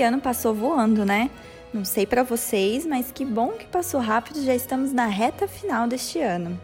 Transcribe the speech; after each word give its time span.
Esse 0.00 0.06
ano 0.06 0.18
passou 0.18 0.54
voando, 0.54 1.04
né? 1.04 1.28
Não 1.74 1.84
sei 1.84 2.06
para 2.06 2.22
vocês, 2.22 2.86
mas 2.86 3.12
que 3.12 3.22
bom 3.22 3.48
que 3.48 3.66
passou 3.66 4.00
rápido, 4.00 4.42
já 4.42 4.54
estamos 4.54 4.94
na 4.94 5.04
reta 5.04 5.46
final 5.46 5.86
deste 5.86 6.18
ano. 6.18 6.58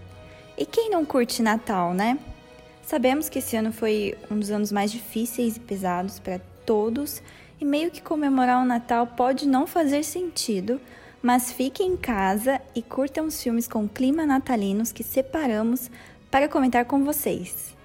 E 0.56 0.65
quem 0.65 0.89
não 0.89 1.05
curte 1.05 1.42
Natal, 1.42 1.92
né? 1.92 2.19
Sabemos 2.83 3.29
que 3.29 3.41
esse 3.41 3.55
ano 3.55 3.75
foi 3.75 4.17
um 4.31 4.39
dos 4.39 4.51
anos 4.51 4.73
mais 4.73 4.91
difíceis 4.91 5.59
e 5.59 5.61
pesados 5.61 6.19
para 6.19 6.41
todos, 6.64 7.23
e 7.61 7.64
meio 7.67 7.91
que 7.91 8.01
comemorar 8.01 8.62
o 8.62 8.64
Natal 8.64 9.07
pode 9.07 9.47
não 9.47 9.67
fazer 9.67 10.03
sentido, 10.03 10.81
mas 11.23 11.53
fiquem 11.53 11.89
em 11.89 11.97
casa 11.98 12.59
e 12.75 12.81
curtam 12.81 13.27
os 13.27 13.42
filmes 13.42 13.69
com 13.69 13.87
clima 13.87 14.25
natalinos 14.25 14.92
que 14.92 15.05
separamos 15.05 15.91
para 16.31 16.48
comentar 16.48 16.87
com 16.87 17.05
vocês. 17.05 17.76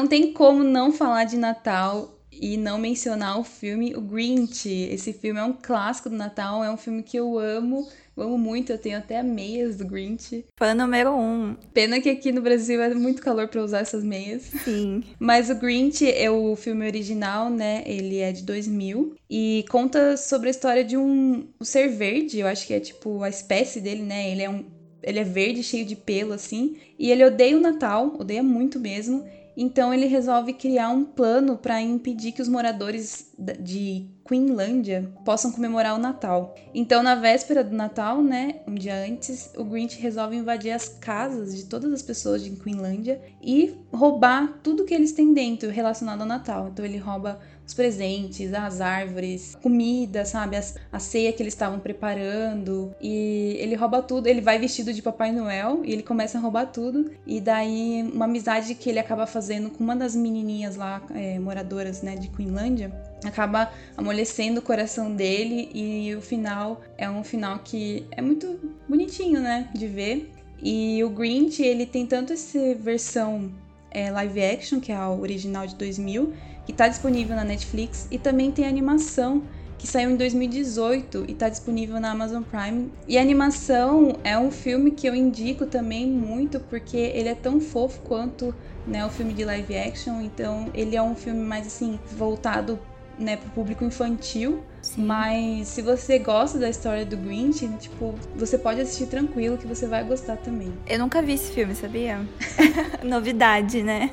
Não 0.00 0.06
tem 0.06 0.32
como 0.32 0.64
não 0.64 0.90
falar 0.90 1.24
de 1.24 1.36
Natal 1.36 2.18
e 2.32 2.56
não 2.56 2.78
mencionar 2.78 3.38
o 3.38 3.44
filme 3.44 3.94
O 3.94 4.00
Grinch. 4.00 4.66
Esse 4.66 5.12
filme 5.12 5.38
é 5.38 5.44
um 5.44 5.52
clássico 5.52 6.08
do 6.08 6.16
Natal, 6.16 6.64
é 6.64 6.70
um 6.70 6.76
filme 6.78 7.02
que 7.02 7.18
eu 7.18 7.38
amo, 7.38 7.86
eu 8.16 8.22
amo 8.22 8.38
muito, 8.38 8.72
eu 8.72 8.78
tenho 8.78 8.96
até 8.96 9.22
meias 9.22 9.76
do 9.76 9.84
Grinch. 9.84 10.46
Fã 10.56 10.72
número 10.72 11.12
um. 11.14 11.54
Pena 11.74 12.00
que 12.00 12.08
aqui 12.08 12.32
no 12.32 12.40
Brasil 12.40 12.80
é 12.80 12.94
muito 12.94 13.20
calor 13.20 13.48
para 13.48 13.62
usar 13.62 13.80
essas 13.80 14.02
meias. 14.02 14.44
Sim. 14.64 15.04
Mas 15.18 15.50
o 15.50 15.54
Grinch 15.54 16.10
é 16.10 16.30
o 16.30 16.56
filme 16.56 16.86
original, 16.86 17.50
né? 17.50 17.82
Ele 17.84 18.20
é 18.20 18.32
de 18.32 18.42
2000 18.42 19.16
e 19.28 19.66
conta 19.68 20.16
sobre 20.16 20.48
a 20.48 20.50
história 20.50 20.82
de 20.82 20.96
um, 20.96 21.46
um 21.60 21.64
ser 21.64 21.88
verde, 21.88 22.38
eu 22.38 22.46
acho 22.46 22.66
que 22.66 22.72
é 22.72 22.80
tipo 22.80 23.22
a 23.22 23.28
espécie 23.28 23.82
dele, 23.82 24.02
né? 24.02 24.30
Ele 24.30 24.42
é 24.42 24.48
um 24.48 24.64
ele 25.02 25.18
é 25.18 25.24
verde, 25.24 25.62
cheio 25.62 25.84
de 25.84 25.96
pelo 25.96 26.32
assim, 26.32 26.76
e 26.98 27.10
ele 27.10 27.24
odeia 27.24 27.56
o 27.56 27.60
Natal, 27.60 28.16
odeia 28.18 28.42
muito 28.42 28.78
mesmo. 28.78 29.24
Então 29.62 29.92
ele 29.92 30.06
resolve 30.06 30.54
criar 30.54 30.88
um 30.88 31.04
plano 31.04 31.54
para 31.54 31.82
impedir 31.82 32.32
que 32.32 32.40
os 32.40 32.48
moradores 32.48 33.30
de 33.60 34.08
Queenlândia 34.26 35.12
possam 35.22 35.52
comemorar 35.52 35.94
o 35.94 35.98
Natal. 35.98 36.54
Então, 36.72 37.02
na 37.02 37.14
véspera 37.14 37.62
do 37.62 37.76
Natal, 37.76 38.22
né, 38.22 38.60
um 38.66 38.74
dia 38.74 39.04
antes, 39.04 39.52
o 39.54 39.62
Grinch 39.62 40.00
resolve 40.00 40.34
invadir 40.34 40.70
as 40.70 40.88
casas 40.88 41.54
de 41.54 41.66
todas 41.66 41.92
as 41.92 42.00
pessoas 42.00 42.42
de 42.42 42.52
Queenlândia 42.52 43.20
e 43.42 43.74
roubar 43.92 44.60
tudo 44.62 44.86
que 44.86 44.94
eles 44.94 45.12
têm 45.12 45.34
dentro 45.34 45.68
relacionado 45.68 46.22
ao 46.22 46.26
Natal. 46.26 46.68
Então 46.68 46.82
ele 46.82 46.96
rouba 46.96 47.38
os 47.70 47.74
presentes, 47.74 48.52
as 48.52 48.80
árvores, 48.80 49.56
comida, 49.62 50.24
sabe? 50.24 50.56
A, 50.56 50.62
a 50.92 50.98
ceia 50.98 51.32
que 51.32 51.42
eles 51.42 51.54
estavam 51.54 51.78
preparando. 51.78 52.94
E 53.00 53.56
ele 53.58 53.76
rouba 53.76 54.02
tudo. 54.02 54.26
Ele 54.26 54.40
vai 54.40 54.58
vestido 54.58 54.92
de 54.92 55.00
Papai 55.00 55.30
Noel 55.32 55.82
e 55.84 55.92
ele 55.92 56.02
começa 56.02 56.36
a 56.36 56.40
roubar 56.40 56.66
tudo. 56.66 57.12
E 57.26 57.40
daí, 57.40 58.02
uma 58.12 58.24
amizade 58.24 58.74
que 58.74 58.90
ele 58.90 58.98
acaba 58.98 59.26
fazendo 59.26 59.70
com 59.70 59.82
uma 59.82 59.94
das 59.94 60.16
menininhas 60.16 60.76
lá, 60.76 61.02
é, 61.14 61.38
moradoras, 61.38 62.02
né, 62.02 62.16
de 62.16 62.28
Queenlândia, 62.28 62.92
acaba 63.24 63.70
amolecendo 63.96 64.58
o 64.58 64.62
coração 64.62 65.14
dele. 65.14 65.70
E 65.72 66.14
o 66.16 66.20
final 66.20 66.80
é 66.98 67.08
um 67.08 67.22
final 67.22 67.60
que 67.60 68.04
é 68.10 68.20
muito 68.20 68.58
bonitinho, 68.88 69.40
né, 69.40 69.70
de 69.72 69.86
ver. 69.86 70.30
E 70.62 71.02
o 71.04 71.08
Grinch, 71.08 71.62
ele 71.62 71.86
tem 71.86 72.04
tanto 72.04 72.32
essa 72.32 72.74
versão 72.74 73.50
é, 73.90 74.10
live 74.10 74.42
action, 74.42 74.80
que 74.80 74.92
é 74.92 74.94
a 74.94 75.10
original 75.10 75.66
de 75.66 75.74
2000, 75.74 76.32
que 76.70 76.74
está 76.74 76.86
disponível 76.86 77.34
na 77.34 77.42
Netflix, 77.42 78.06
e 78.10 78.18
também 78.18 78.52
tem 78.52 78.64
a 78.64 78.68
animação, 78.68 79.42
que 79.76 79.86
saiu 79.86 80.10
em 80.10 80.16
2018 80.16 81.24
e 81.26 81.32
está 81.32 81.48
disponível 81.48 81.98
na 81.98 82.12
Amazon 82.12 82.42
Prime. 82.42 82.92
E 83.08 83.18
a 83.18 83.20
animação 83.20 84.16
é 84.22 84.38
um 84.38 84.50
filme 84.50 84.90
que 84.90 85.06
eu 85.06 85.14
indico 85.14 85.66
também 85.66 86.06
muito, 86.06 86.60
porque 86.60 86.96
ele 86.96 87.28
é 87.28 87.34
tão 87.34 87.60
fofo 87.60 88.00
quanto 88.02 88.54
né, 88.86 89.04
o 89.04 89.08
filme 89.08 89.32
de 89.32 89.44
live 89.44 89.76
action, 89.76 90.20
então 90.20 90.66
ele 90.74 90.94
é 90.94 91.02
um 91.02 91.16
filme 91.16 91.40
mais 91.40 91.66
assim, 91.66 91.98
voltado 92.16 92.78
né, 93.18 93.36
pro 93.36 93.50
público 93.50 93.84
infantil. 93.84 94.62
Sim. 94.82 95.04
Mas 95.04 95.68
se 95.68 95.82
você 95.82 96.18
gosta 96.18 96.58
da 96.58 96.68
história 96.68 97.04
do 97.04 97.16
Grinch, 97.16 97.66
tipo, 97.78 98.14
você 98.36 98.56
pode 98.56 98.80
assistir 98.80 99.06
tranquilo 99.06 99.58
que 99.58 99.66
você 99.66 99.86
vai 99.86 100.04
gostar 100.04 100.36
também. 100.36 100.72
Eu 100.86 100.98
nunca 100.98 101.20
vi 101.20 101.34
esse 101.34 101.52
filme, 101.52 101.74
sabia? 101.74 102.20
Novidade, 103.04 103.82
né? 103.82 104.10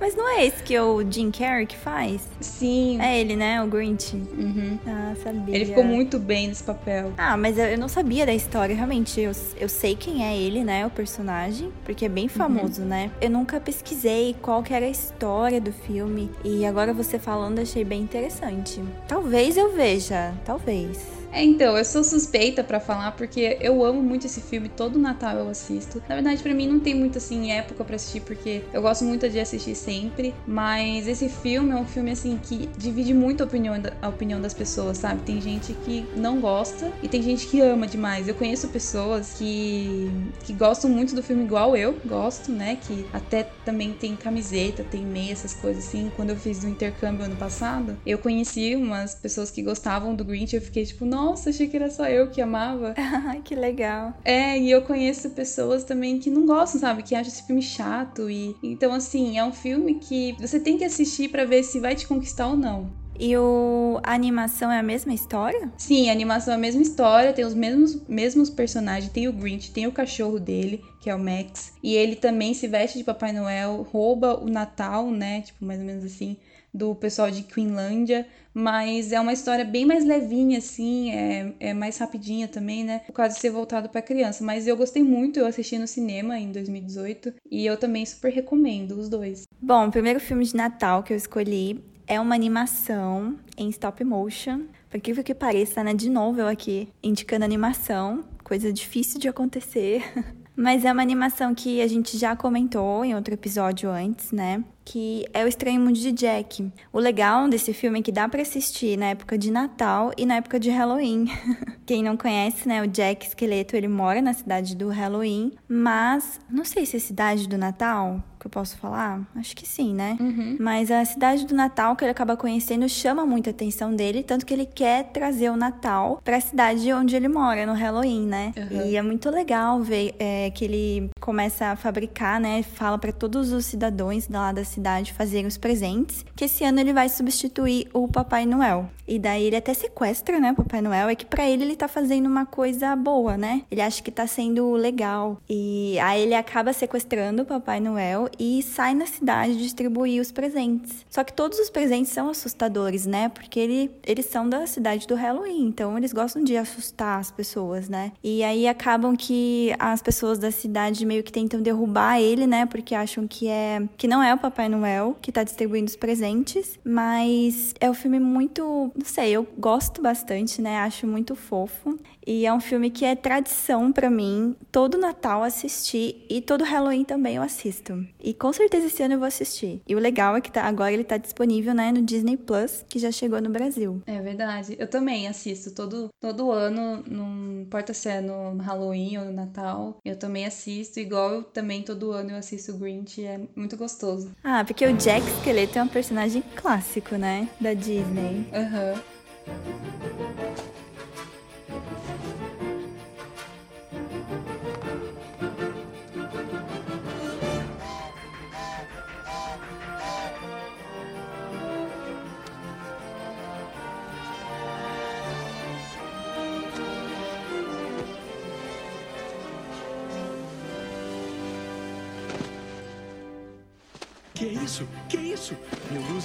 Mas 0.00 0.16
não 0.16 0.26
é 0.26 0.46
esse 0.46 0.62
que 0.62 0.78
o 0.78 1.04
Jim 1.08 1.30
Carrey 1.30 1.66
que 1.66 1.76
faz? 1.76 2.26
Sim. 2.40 2.98
É 3.02 3.20
ele, 3.20 3.36
né? 3.36 3.62
O 3.62 3.66
Grinch. 3.66 4.16
Uhum. 4.16 4.78
Ah, 4.86 5.14
sabia. 5.22 5.54
Ele 5.54 5.66
ficou 5.66 5.84
muito 5.84 6.18
bem 6.18 6.48
nesse 6.48 6.64
papel. 6.64 7.12
Ah, 7.18 7.36
mas 7.36 7.58
eu 7.58 7.76
não 7.76 7.88
sabia 7.88 8.24
da 8.24 8.32
história, 8.32 8.74
realmente. 8.74 9.20
Eu, 9.20 9.32
eu 9.58 9.68
sei 9.68 9.94
quem 9.94 10.24
é 10.24 10.36
ele, 10.36 10.64
né? 10.64 10.86
O 10.86 10.90
personagem, 10.90 11.70
porque 11.84 12.06
é 12.06 12.08
bem 12.08 12.28
famoso, 12.28 12.80
uhum. 12.80 12.88
né? 12.88 13.10
Eu 13.20 13.28
nunca 13.28 13.60
pesquisei 13.60 14.34
qual 14.40 14.62
que 14.62 14.72
era 14.72 14.86
a 14.86 14.90
história 14.90 15.60
do 15.60 15.72
filme. 15.72 16.30
E 16.42 16.64
agora 16.64 16.94
você 16.94 17.18
falando, 17.18 17.58
achei 17.58 17.84
bem 17.84 18.00
interessante. 18.00 18.82
Talvez 19.06 19.58
eu 19.58 19.72
veja, 19.74 20.32
talvez. 20.46 21.19
É, 21.32 21.44
então, 21.44 21.76
eu 21.78 21.84
sou 21.84 22.02
suspeita 22.02 22.64
para 22.64 22.80
falar 22.80 23.12
porque 23.12 23.58
eu 23.60 23.84
amo 23.84 24.02
muito 24.02 24.26
esse 24.26 24.40
filme, 24.40 24.68
todo 24.68 24.98
Natal 24.98 25.36
eu 25.38 25.48
assisto. 25.48 26.02
Na 26.08 26.16
verdade, 26.16 26.42
para 26.42 26.54
mim 26.54 26.66
não 26.66 26.80
tem 26.80 26.94
muito 26.94 27.18
assim 27.18 27.52
época 27.52 27.84
para 27.84 27.96
assistir 27.96 28.20
porque 28.20 28.64
eu 28.72 28.82
gosto 28.82 29.04
muito 29.04 29.28
de 29.28 29.38
assistir 29.38 29.74
sempre, 29.74 30.34
mas 30.46 31.06
esse 31.06 31.28
filme 31.28 31.70
é 31.70 31.76
um 31.76 31.86
filme 31.86 32.10
assim 32.10 32.36
que 32.36 32.72
divide 32.76 33.14
muito 33.14 33.42
a 33.42 33.46
opinião, 33.46 33.74
a 34.02 34.08
opinião 34.08 34.40
das 34.40 34.54
pessoas, 34.54 34.98
sabe? 34.98 35.22
Tem 35.22 35.40
gente 35.40 35.72
que 35.74 36.08
não 36.16 36.40
gosta 36.40 36.92
e 37.02 37.08
tem 37.08 37.22
gente 37.22 37.46
que 37.46 37.60
ama 37.60 37.86
demais. 37.86 38.26
Eu 38.26 38.34
conheço 38.34 38.68
pessoas 38.68 39.34
que 39.34 40.10
que 40.44 40.52
gostam 40.52 40.90
muito 40.90 41.14
do 41.14 41.22
filme 41.22 41.44
igual 41.44 41.76
eu 41.76 42.00
gosto, 42.04 42.50
né? 42.52 42.76
Que 42.76 43.08
até 43.12 43.42
também 43.64 43.92
tem 43.92 44.16
camiseta, 44.16 44.82
tem 44.82 45.06
meia, 45.06 45.32
essas 45.32 45.54
coisas 45.54 45.84
assim. 45.86 46.10
Quando 46.10 46.30
eu 46.30 46.36
fiz 46.36 46.62
o 46.64 46.68
intercâmbio 46.68 47.24
ano 47.24 47.36
passado, 47.36 47.98
eu 48.04 48.18
conheci 48.18 48.74
umas 48.74 49.14
pessoas 49.14 49.50
que 49.50 49.62
gostavam 49.62 50.14
do 50.14 50.24
Grinch, 50.24 50.54
eu 50.54 50.62
fiquei 50.62 50.84
tipo, 50.84 51.04
nossa, 51.04 51.19
achei 51.28 51.68
que 51.68 51.76
era 51.76 51.90
só 51.90 52.06
eu 52.06 52.30
que 52.30 52.40
amava. 52.40 52.94
que 53.44 53.54
legal. 53.54 54.14
É, 54.24 54.58
e 54.58 54.70
eu 54.70 54.82
conheço 54.82 55.30
pessoas 55.30 55.84
também 55.84 56.18
que 56.18 56.30
não 56.30 56.46
gostam, 56.46 56.80
sabe? 56.80 57.02
Que 57.02 57.14
acham 57.14 57.32
esse 57.32 57.46
filme 57.46 57.62
chato. 57.62 58.30
e 58.30 58.56
Então, 58.62 58.92
assim, 58.92 59.38
é 59.38 59.44
um 59.44 59.52
filme 59.52 59.94
que 59.96 60.34
você 60.38 60.58
tem 60.58 60.76
que 60.76 60.84
assistir 60.84 61.28
para 61.28 61.44
ver 61.44 61.62
se 61.62 61.80
vai 61.80 61.94
te 61.94 62.06
conquistar 62.06 62.48
ou 62.48 62.56
não. 62.56 62.90
E 63.22 63.36
o, 63.36 64.00
a 64.02 64.14
animação 64.14 64.72
é 64.72 64.78
a 64.78 64.82
mesma 64.82 65.12
história? 65.12 65.70
Sim, 65.76 66.08
a 66.08 66.12
animação 66.12 66.54
é 66.54 66.56
a 66.56 66.58
mesma 66.58 66.80
história, 66.80 67.34
tem 67.34 67.44
os 67.44 67.52
mesmos, 67.52 68.00
mesmos 68.08 68.48
personagens. 68.48 69.12
Tem 69.12 69.28
o 69.28 69.32
Grinch, 69.32 69.72
tem 69.72 69.86
o 69.86 69.92
cachorro 69.92 70.40
dele, 70.40 70.82
que 71.02 71.10
é 71.10 71.14
o 71.14 71.18
Max. 71.18 71.74
E 71.82 71.94
ele 71.94 72.16
também 72.16 72.54
se 72.54 72.66
veste 72.66 72.96
de 72.96 73.04
Papai 73.04 73.30
Noel, 73.32 73.86
rouba 73.92 74.42
o 74.42 74.48
Natal, 74.48 75.10
né? 75.10 75.42
Tipo, 75.42 75.66
mais 75.66 75.80
ou 75.80 75.84
menos 75.86 76.02
assim 76.02 76.38
do 76.72 76.94
pessoal 76.94 77.30
de 77.30 77.42
Queenlândia, 77.42 78.26
mas 78.52 79.12
é 79.12 79.20
uma 79.20 79.32
história 79.32 79.64
bem 79.64 79.84
mais 79.84 80.04
levinha, 80.04 80.58
assim, 80.58 81.12
é, 81.12 81.52
é 81.60 81.74
mais 81.74 81.98
rapidinha 81.98 82.48
também, 82.48 82.84
né? 82.84 83.00
Por 83.06 83.12
causa 83.12 83.34
de 83.34 83.40
ser 83.40 83.50
voltado 83.50 83.88
para 83.88 84.02
criança. 84.02 84.44
Mas 84.44 84.66
eu 84.66 84.76
gostei 84.76 85.02
muito, 85.02 85.38
eu 85.38 85.46
assisti 85.46 85.78
no 85.78 85.86
cinema 85.86 86.38
em 86.38 86.50
2018 86.50 87.34
e 87.50 87.66
eu 87.66 87.76
também 87.76 88.04
super 88.04 88.32
recomendo 88.32 88.92
os 88.92 89.08
dois. 89.08 89.44
Bom, 89.60 89.88
o 89.88 89.90
primeiro 89.90 90.20
filme 90.20 90.44
de 90.44 90.56
Natal 90.56 91.02
que 91.02 91.12
eu 91.12 91.16
escolhi 91.16 91.82
é 92.06 92.18
uma 92.20 92.34
animação 92.34 93.38
em 93.56 93.68
stop 93.68 94.02
motion. 94.02 94.62
Por 94.88 94.96
incrível 94.96 95.22
que 95.22 95.34
pareça, 95.34 95.84
né? 95.84 95.94
De 95.94 96.10
novo 96.10 96.40
eu 96.40 96.48
aqui 96.48 96.88
indicando 97.02 97.44
animação, 97.44 98.24
coisa 98.42 98.72
difícil 98.72 99.20
de 99.20 99.28
acontecer. 99.28 100.02
Mas 100.56 100.84
é 100.84 100.92
uma 100.92 101.02
animação 101.02 101.54
que 101.54 101.80
a 101.80 101.86
gente 101.86 102.18
já 102.18 102.36
comentou 102.36 103.04
em 103.04 103.14
outro 103.14 103.32
episódio 103.32 103.90
antes, 103.90 104.32
né? 104.32 104.62
Que 104.84 105.24
é 105.32 105.44
o 105.44 105.48
Estranho 105.48 105.80
Mundo 105.80 105.98
de 105.98 106.12
Jack. 106.12 106.70
O 106.92 106.98
legal 106.98 107.48
desse 107.48 107.72
filme 107.72 108.00
é 108.00 108.02
que 108.02 108.12
dá 108.12 108.28
para 108.28 108.42
assistir 108.42 108.98
na 108.98 109.06
época 109.06 109.38
de 109.38 109.50
Natal 109.50 110.12
e 110.16 110.26
na 110.26 110.36
época 110.36 110.58
de 110.58 110.70
Halloween. 110.70 111.26
Quem 111.86 112.02
não 112.02 112.16
conhece, 112.16 112.68
né, 112.68 112.82
o 112.82 112.86
Jack 112.86 113.26
Esqueleto, 113.26 113.76
ele 113.76 113.88
mora 113.88 114.20
na 114.20 114.32
cidade 114.32 114.76
do 114.76 114.88
Halloween, 114.88 115.52
mas 115.68 116.40
não 116.50 116.64
sei 116.64 116.84
se 116.84 116.96
é 116.96 117.00
cidade 117.00 117.48
do 117.48 117.56
Natal, 117.56 118.22
que 118.40 118.46
eu 118.46 118.50
posso 118.50 118.76
falar? 118.78 119.20
Acho 119.36 119.54
que 119.54 119.68
sim, 119.68 119.94
né? 119.94 120.16
Uhum. 120.18 120.56
Mas 120.58 120.90
a 120.90 121.04
cidade 121.04 121.46
do 121.46 121.54
Natal 121.54 121.94
que 121.94 122.04
ele 122.04 122.10
acaba 122.10 122.36
conhecendo 122.36 122.88
chama 122.88 123.26
muita 123.26 123.50
atenção 123.50 123.94
dele, 123.94 124.22
tanto 124.22 124.46
que 124.46 124.54
ele 124.54 124.66
quer 124.66 125.04
trazer 125.04 125.50
o 125.50 125.56
Natal 125.56 126.20
para 126.24 126.36
a 126.36 126.40
cidade 126.40 126.92
onde 126.92 127.14
ele 127.14 127.28
mora, 127.28 127.66
no 127.66 127.74
Halloween, 127.74 128.26
né? 128.26 128.52
Uhum. 128.56 128.86
E 128.86 128.96
é 128.96 129.02
muito 129.02 129.30
legal 129.30 129.80
ver 129.80 130.14
é, 130.18 130.50
que 130.50 130.64
ele 130.64 131.10
começa 131.20 131.66
a 131.66 131.76
fabricar, 131.76 132.40
né? 132.40 132.62
Fala 132.62 132.98
para 132.98 133.12
todos 133.12 133.52
os 133.52 133.66
cidadãos 133.66 134.28
lá 134.28 134.52
da 134.52 134.64
cidade 134.64 135.12
fazerem 135.12 135.46
os 135.46 135.58
presentes, 135.58 136.24
que 136.34 136.44
esse 136.44 136.64
ano 136.64 136.80
ele 136.80 136.92
vai 136.92 137.08
substituir 137.08 137.88
o 137.92 138.08
Papai 138.08 138.46
Noel. 138.46 138.88
E 139.06 139.18
daí 139.18 139.44
ele 139.44 139.56
até 139.56 139.74
sequestra, 139.74 140.38
né, 140.38 140.52
o 140.52 140.54
Papai 140.54 140.80
Noel, 140.80 141.08
é 141.08 141.16
que 141.16 141.26
para 141.26 141.48
ele 141.48 141.64
ele 141.64 141.74
tá 141.74 141.88
fazendo 141.88 142.26
uma 142.26 142.46
coisa 142.46 142.94
boa, 142.94 143.36
né? 143.36 143.62
Ele 143.68 143.80
acha 143.80 144.00
que 144.00 144.10
tá 144.10 144.24
sendo 144.24 144.70
legal. 144.74 145.38
E 145.48 145.98
aí 145.98 146.22
ele 146.22 146.34
acaba 146.34 146.72
sequestrando 146.72 147.42
o 147.42 147.44
Papai 147.44 147.80
Noel 147.80 148.29
e 148.38 148.62
sai 148.62 148.94
na 148.94 149.06
cidade 149.06 149.56
distribuir 149.56 150.20
os 150.20 150.32
presentes. 150.32 151.04
Só 151.08 151.24
que 151.24 151.32
todos 151.32 151.58
os 151.58 151.70
presentes 151.70 152.12
são 152.12 152.28
assustadores, 152.28 153.06
né? 153.06 153.28
Porque 153.28 153.58
ele, 153.58 153.90
eles 154.06 154.26
são 154.26 154.48
da 154.48 154.66
cidade 154.66 155.06
do 155.06 155.14
Halloween, 155.14 155.66
então 155.66 155.96
eles 155.96 156.12
gostam 156.12 156.42
de 156.42 156.56
assustar 156.56 157.18
as 157.18 157.30
pessoas, 157.30 157.88
né? 157.88 158.12
E 158.22 158.42
aí 158.42 158.66
acabam 158.66 159.16
que 159.16 159.74
as 159.78 160.02
pessoas 160.02 160.38
da 160.38 160.50
cidade 160.50 161.04
meio 161.04 161.22
que 161.22 161.32
tentam 161.32 161.60
derrubar 161.60 162.20
ele, 162.20 162.46
né? 162.46 162.66
Porque 162.66 162.94
acham 162.94 163.26
que 163.26 163.48
é 163.48 163.82
que 163.96 164.08
não 164.08 164.22
é 164.22 164.32
o 164.34 164.38
Papai 164.38 164.68
Noel 164.68 165.16
que 165.20 165.32
tá 165.32 165.42
distribuindo 165.42 165.88
os 165.88 165.96
presentes, 165.96 166.78
mas 166.84 167.74
é 167.80 167.90
um 167.90 167.94
filme 167.94 168.18
muito, 168.18 168.90
não 168.96 169.04
sei, 169.04 169.30
eu 169.30 169.46
gosto 169.58 170.02
bastante, 170.02 170.60
né? 170.60 170.78
Acho 170.78 171.06
muito 171.06 171.34
fofo. 171.34 171.98
E 172.30 172.46
é 172.46 172.52
um 172.52 172.60
filme 172.60 172.90
que 172.90 173.04
é 173.04 173.16
tradição 173.16 173.90
para 173.90 174.08
mim, 174.08 174.54
todo 174.70 174.96
Natal 174.96 175.42
assistir 175.42 176.24
e 176.30 176.40
todo 176.40 176.62
Halloween 176.62 177.02
também 177.04 177.34
eu 177.34 177.42
assisto. 177.42 178.06
E 178.22 178.32
com 178.32 178.52
certeza 178.52 178.86
esse 178.86 179.02
ano 179.02 179.14
eu 179.14 179.18
vou 179.18 179.26
assistir. 179.26 179.82
E 179.84 179.96
o 179.96 179.98
legal 179.98 180.36
é 180.36 180.40
que 180.40 180.52
tá, 180.52 180.62
agora 180.62 180.92
ele 180.92 181.02
tá 181.02 181.16
disponível, 181.16 181.74
né, 181.74 181.90
no 181.90 182.00
Disney 182.02 182.36
Plus, 182.36 182.84
que 182.88 183.00
já 183.00 183.10
chegou 183.10 183.40
no 183.40 183.50
Brasil. 183.50 184.00
É 184.06 184.20
verdade. 184.20 184.76
Eu 184.78 184.86
também 184.86 185.26
assisto 185.26 185.72
todo, 185.72 186.08
todo 186.20 186.52
ano, 186.52 187.02
não 187.10 187.62
importa 187.62 187.92
se 187.92 188.08
é 188.08 188.20
no 188.20 188.58
Halloween 188.58 189.18
ou 189.18 189.24
no 189.24 189.32
Natal, 189.32 189.98
eu 190.04 190.16
também 190.16 190.46
assisto, 190.46 191.00
igual 191.00 191.32
eu 191.32 191.42
também 191.42 191.82
todo 191.82 192.12
ano 192.12 192.30
eu 192.30 192.36
assisto 192.36 192.70
o 192.70 192.78
Grinch, 192.78 193.24
é 193.24 193.40
muito 193.56 193.76
gostoso. 193.76 194.30
Ah, 194.44 194.64
porque 194.64 194.86
o 194.86 194.96
Jack 194.96 195.26
Skeleton 195.40 195.80
é 195.80 195.82
um 195.82 195.88
personagem 195.88 196.44
clássico, 196.54 197.16
né, 197.16 197.48
da 197.60 197.74
Disney. 197.74 198.46
Aham. 198.54 199.02
Uhum. 199.48 199.99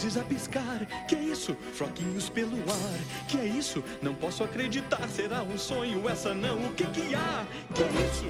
A 0.05 0.23
piscar. 0.23 0.85
Que 1.07 1.15
é 1.15 1.19
isso? 1.19 1.57
Froquinhos 1.73 2.29
pelo 2.29 2.57
ar. 2.57 3.27
Que 3.27 3.39
é 3.39 3.45
isso? 3.45 3.83
Não 4.03 4.13
posso 4.13 4.43
acreditar. 4.43 5.09
Será 5.09 5.41
um 5.41 5.57
sonho? 5.57 6.07
Essa 6.07 6.31
não. 6.31 6.63
O 6.67 6.73
que 6.73 6.85
que 6.85 7.15
há? 7.15 7.43
Que 7.73 7.83
é 7.83 7.87
isso? 7.87 8.25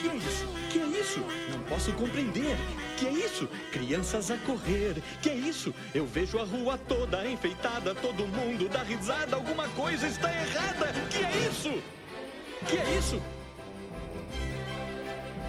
Que 0.00 0.08
é 0.08 0.16
isso? 0.16 0.46
Que 0.70 0.78
é 0.80 1.00
isso? 1.00 1.20
Não 1.52 1.60
posso 1.64 1.92
compreender. 1.92 2.56
Que 2.96 3.06
é 3.06 3.12
isso? 3.12 3.46
Crianças 3.70 4.30
a 4.30 4.38
correr. 4.38 5.02
Que 5.20 5.28
é 5.28 5.34
isso? 5.34 5.72
Eu 5.94 6.06
vejo 6.06 6.38
a 6.38 6.44
rua 6.44 6.78
toda 6.78 7.28
enfeitada, 7.28 7.94
todo 7.94 8.26
mundo 8.26 8.70
dá 8.70 8.82
risada, 8.82 9.36
alguma 9.36 9.68
coisa 9.68 10.08
está 10.08 10.32
errada. 10.32 10.92
Que 11.10 11.18
é 11.18 11.48
isso? 11.50 11.82
Que 12.66 12.78
é 12.78 12.98
isso? 12.98 13.22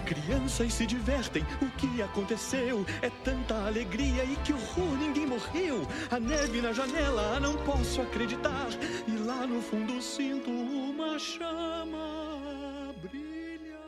Crianças 0.08 0.72
se 0.72 0.86
divertem. 0.86 1.42
O 1.60 1.70
que 1.72 2.00
aconteceu? 2.00 2.82
É 3.02 3.10
tanta 3.22 3.66
alegria 3.66 4.24
e 4.24 4.36
que 4.36 4.54
horror, 4.54 4.96
ninguém 4.96 5.26
morreu. 5.26 5.86
A 6.10 6.18
neve 6.18 6.62
na 6.62 6.72
janela, 6.72 7.38
não 7.38 7.54
posso 7.58 8.00
acreditar. 8.00 8.68
E 9.06 9.18
lá 9.18 9.46
no 9.46 9.60
fundo 9.60 10.00
sinto 10.00 10.50
uma 10.50 11.18
chama 11.18 12.94
brilhar. 13.02 13.78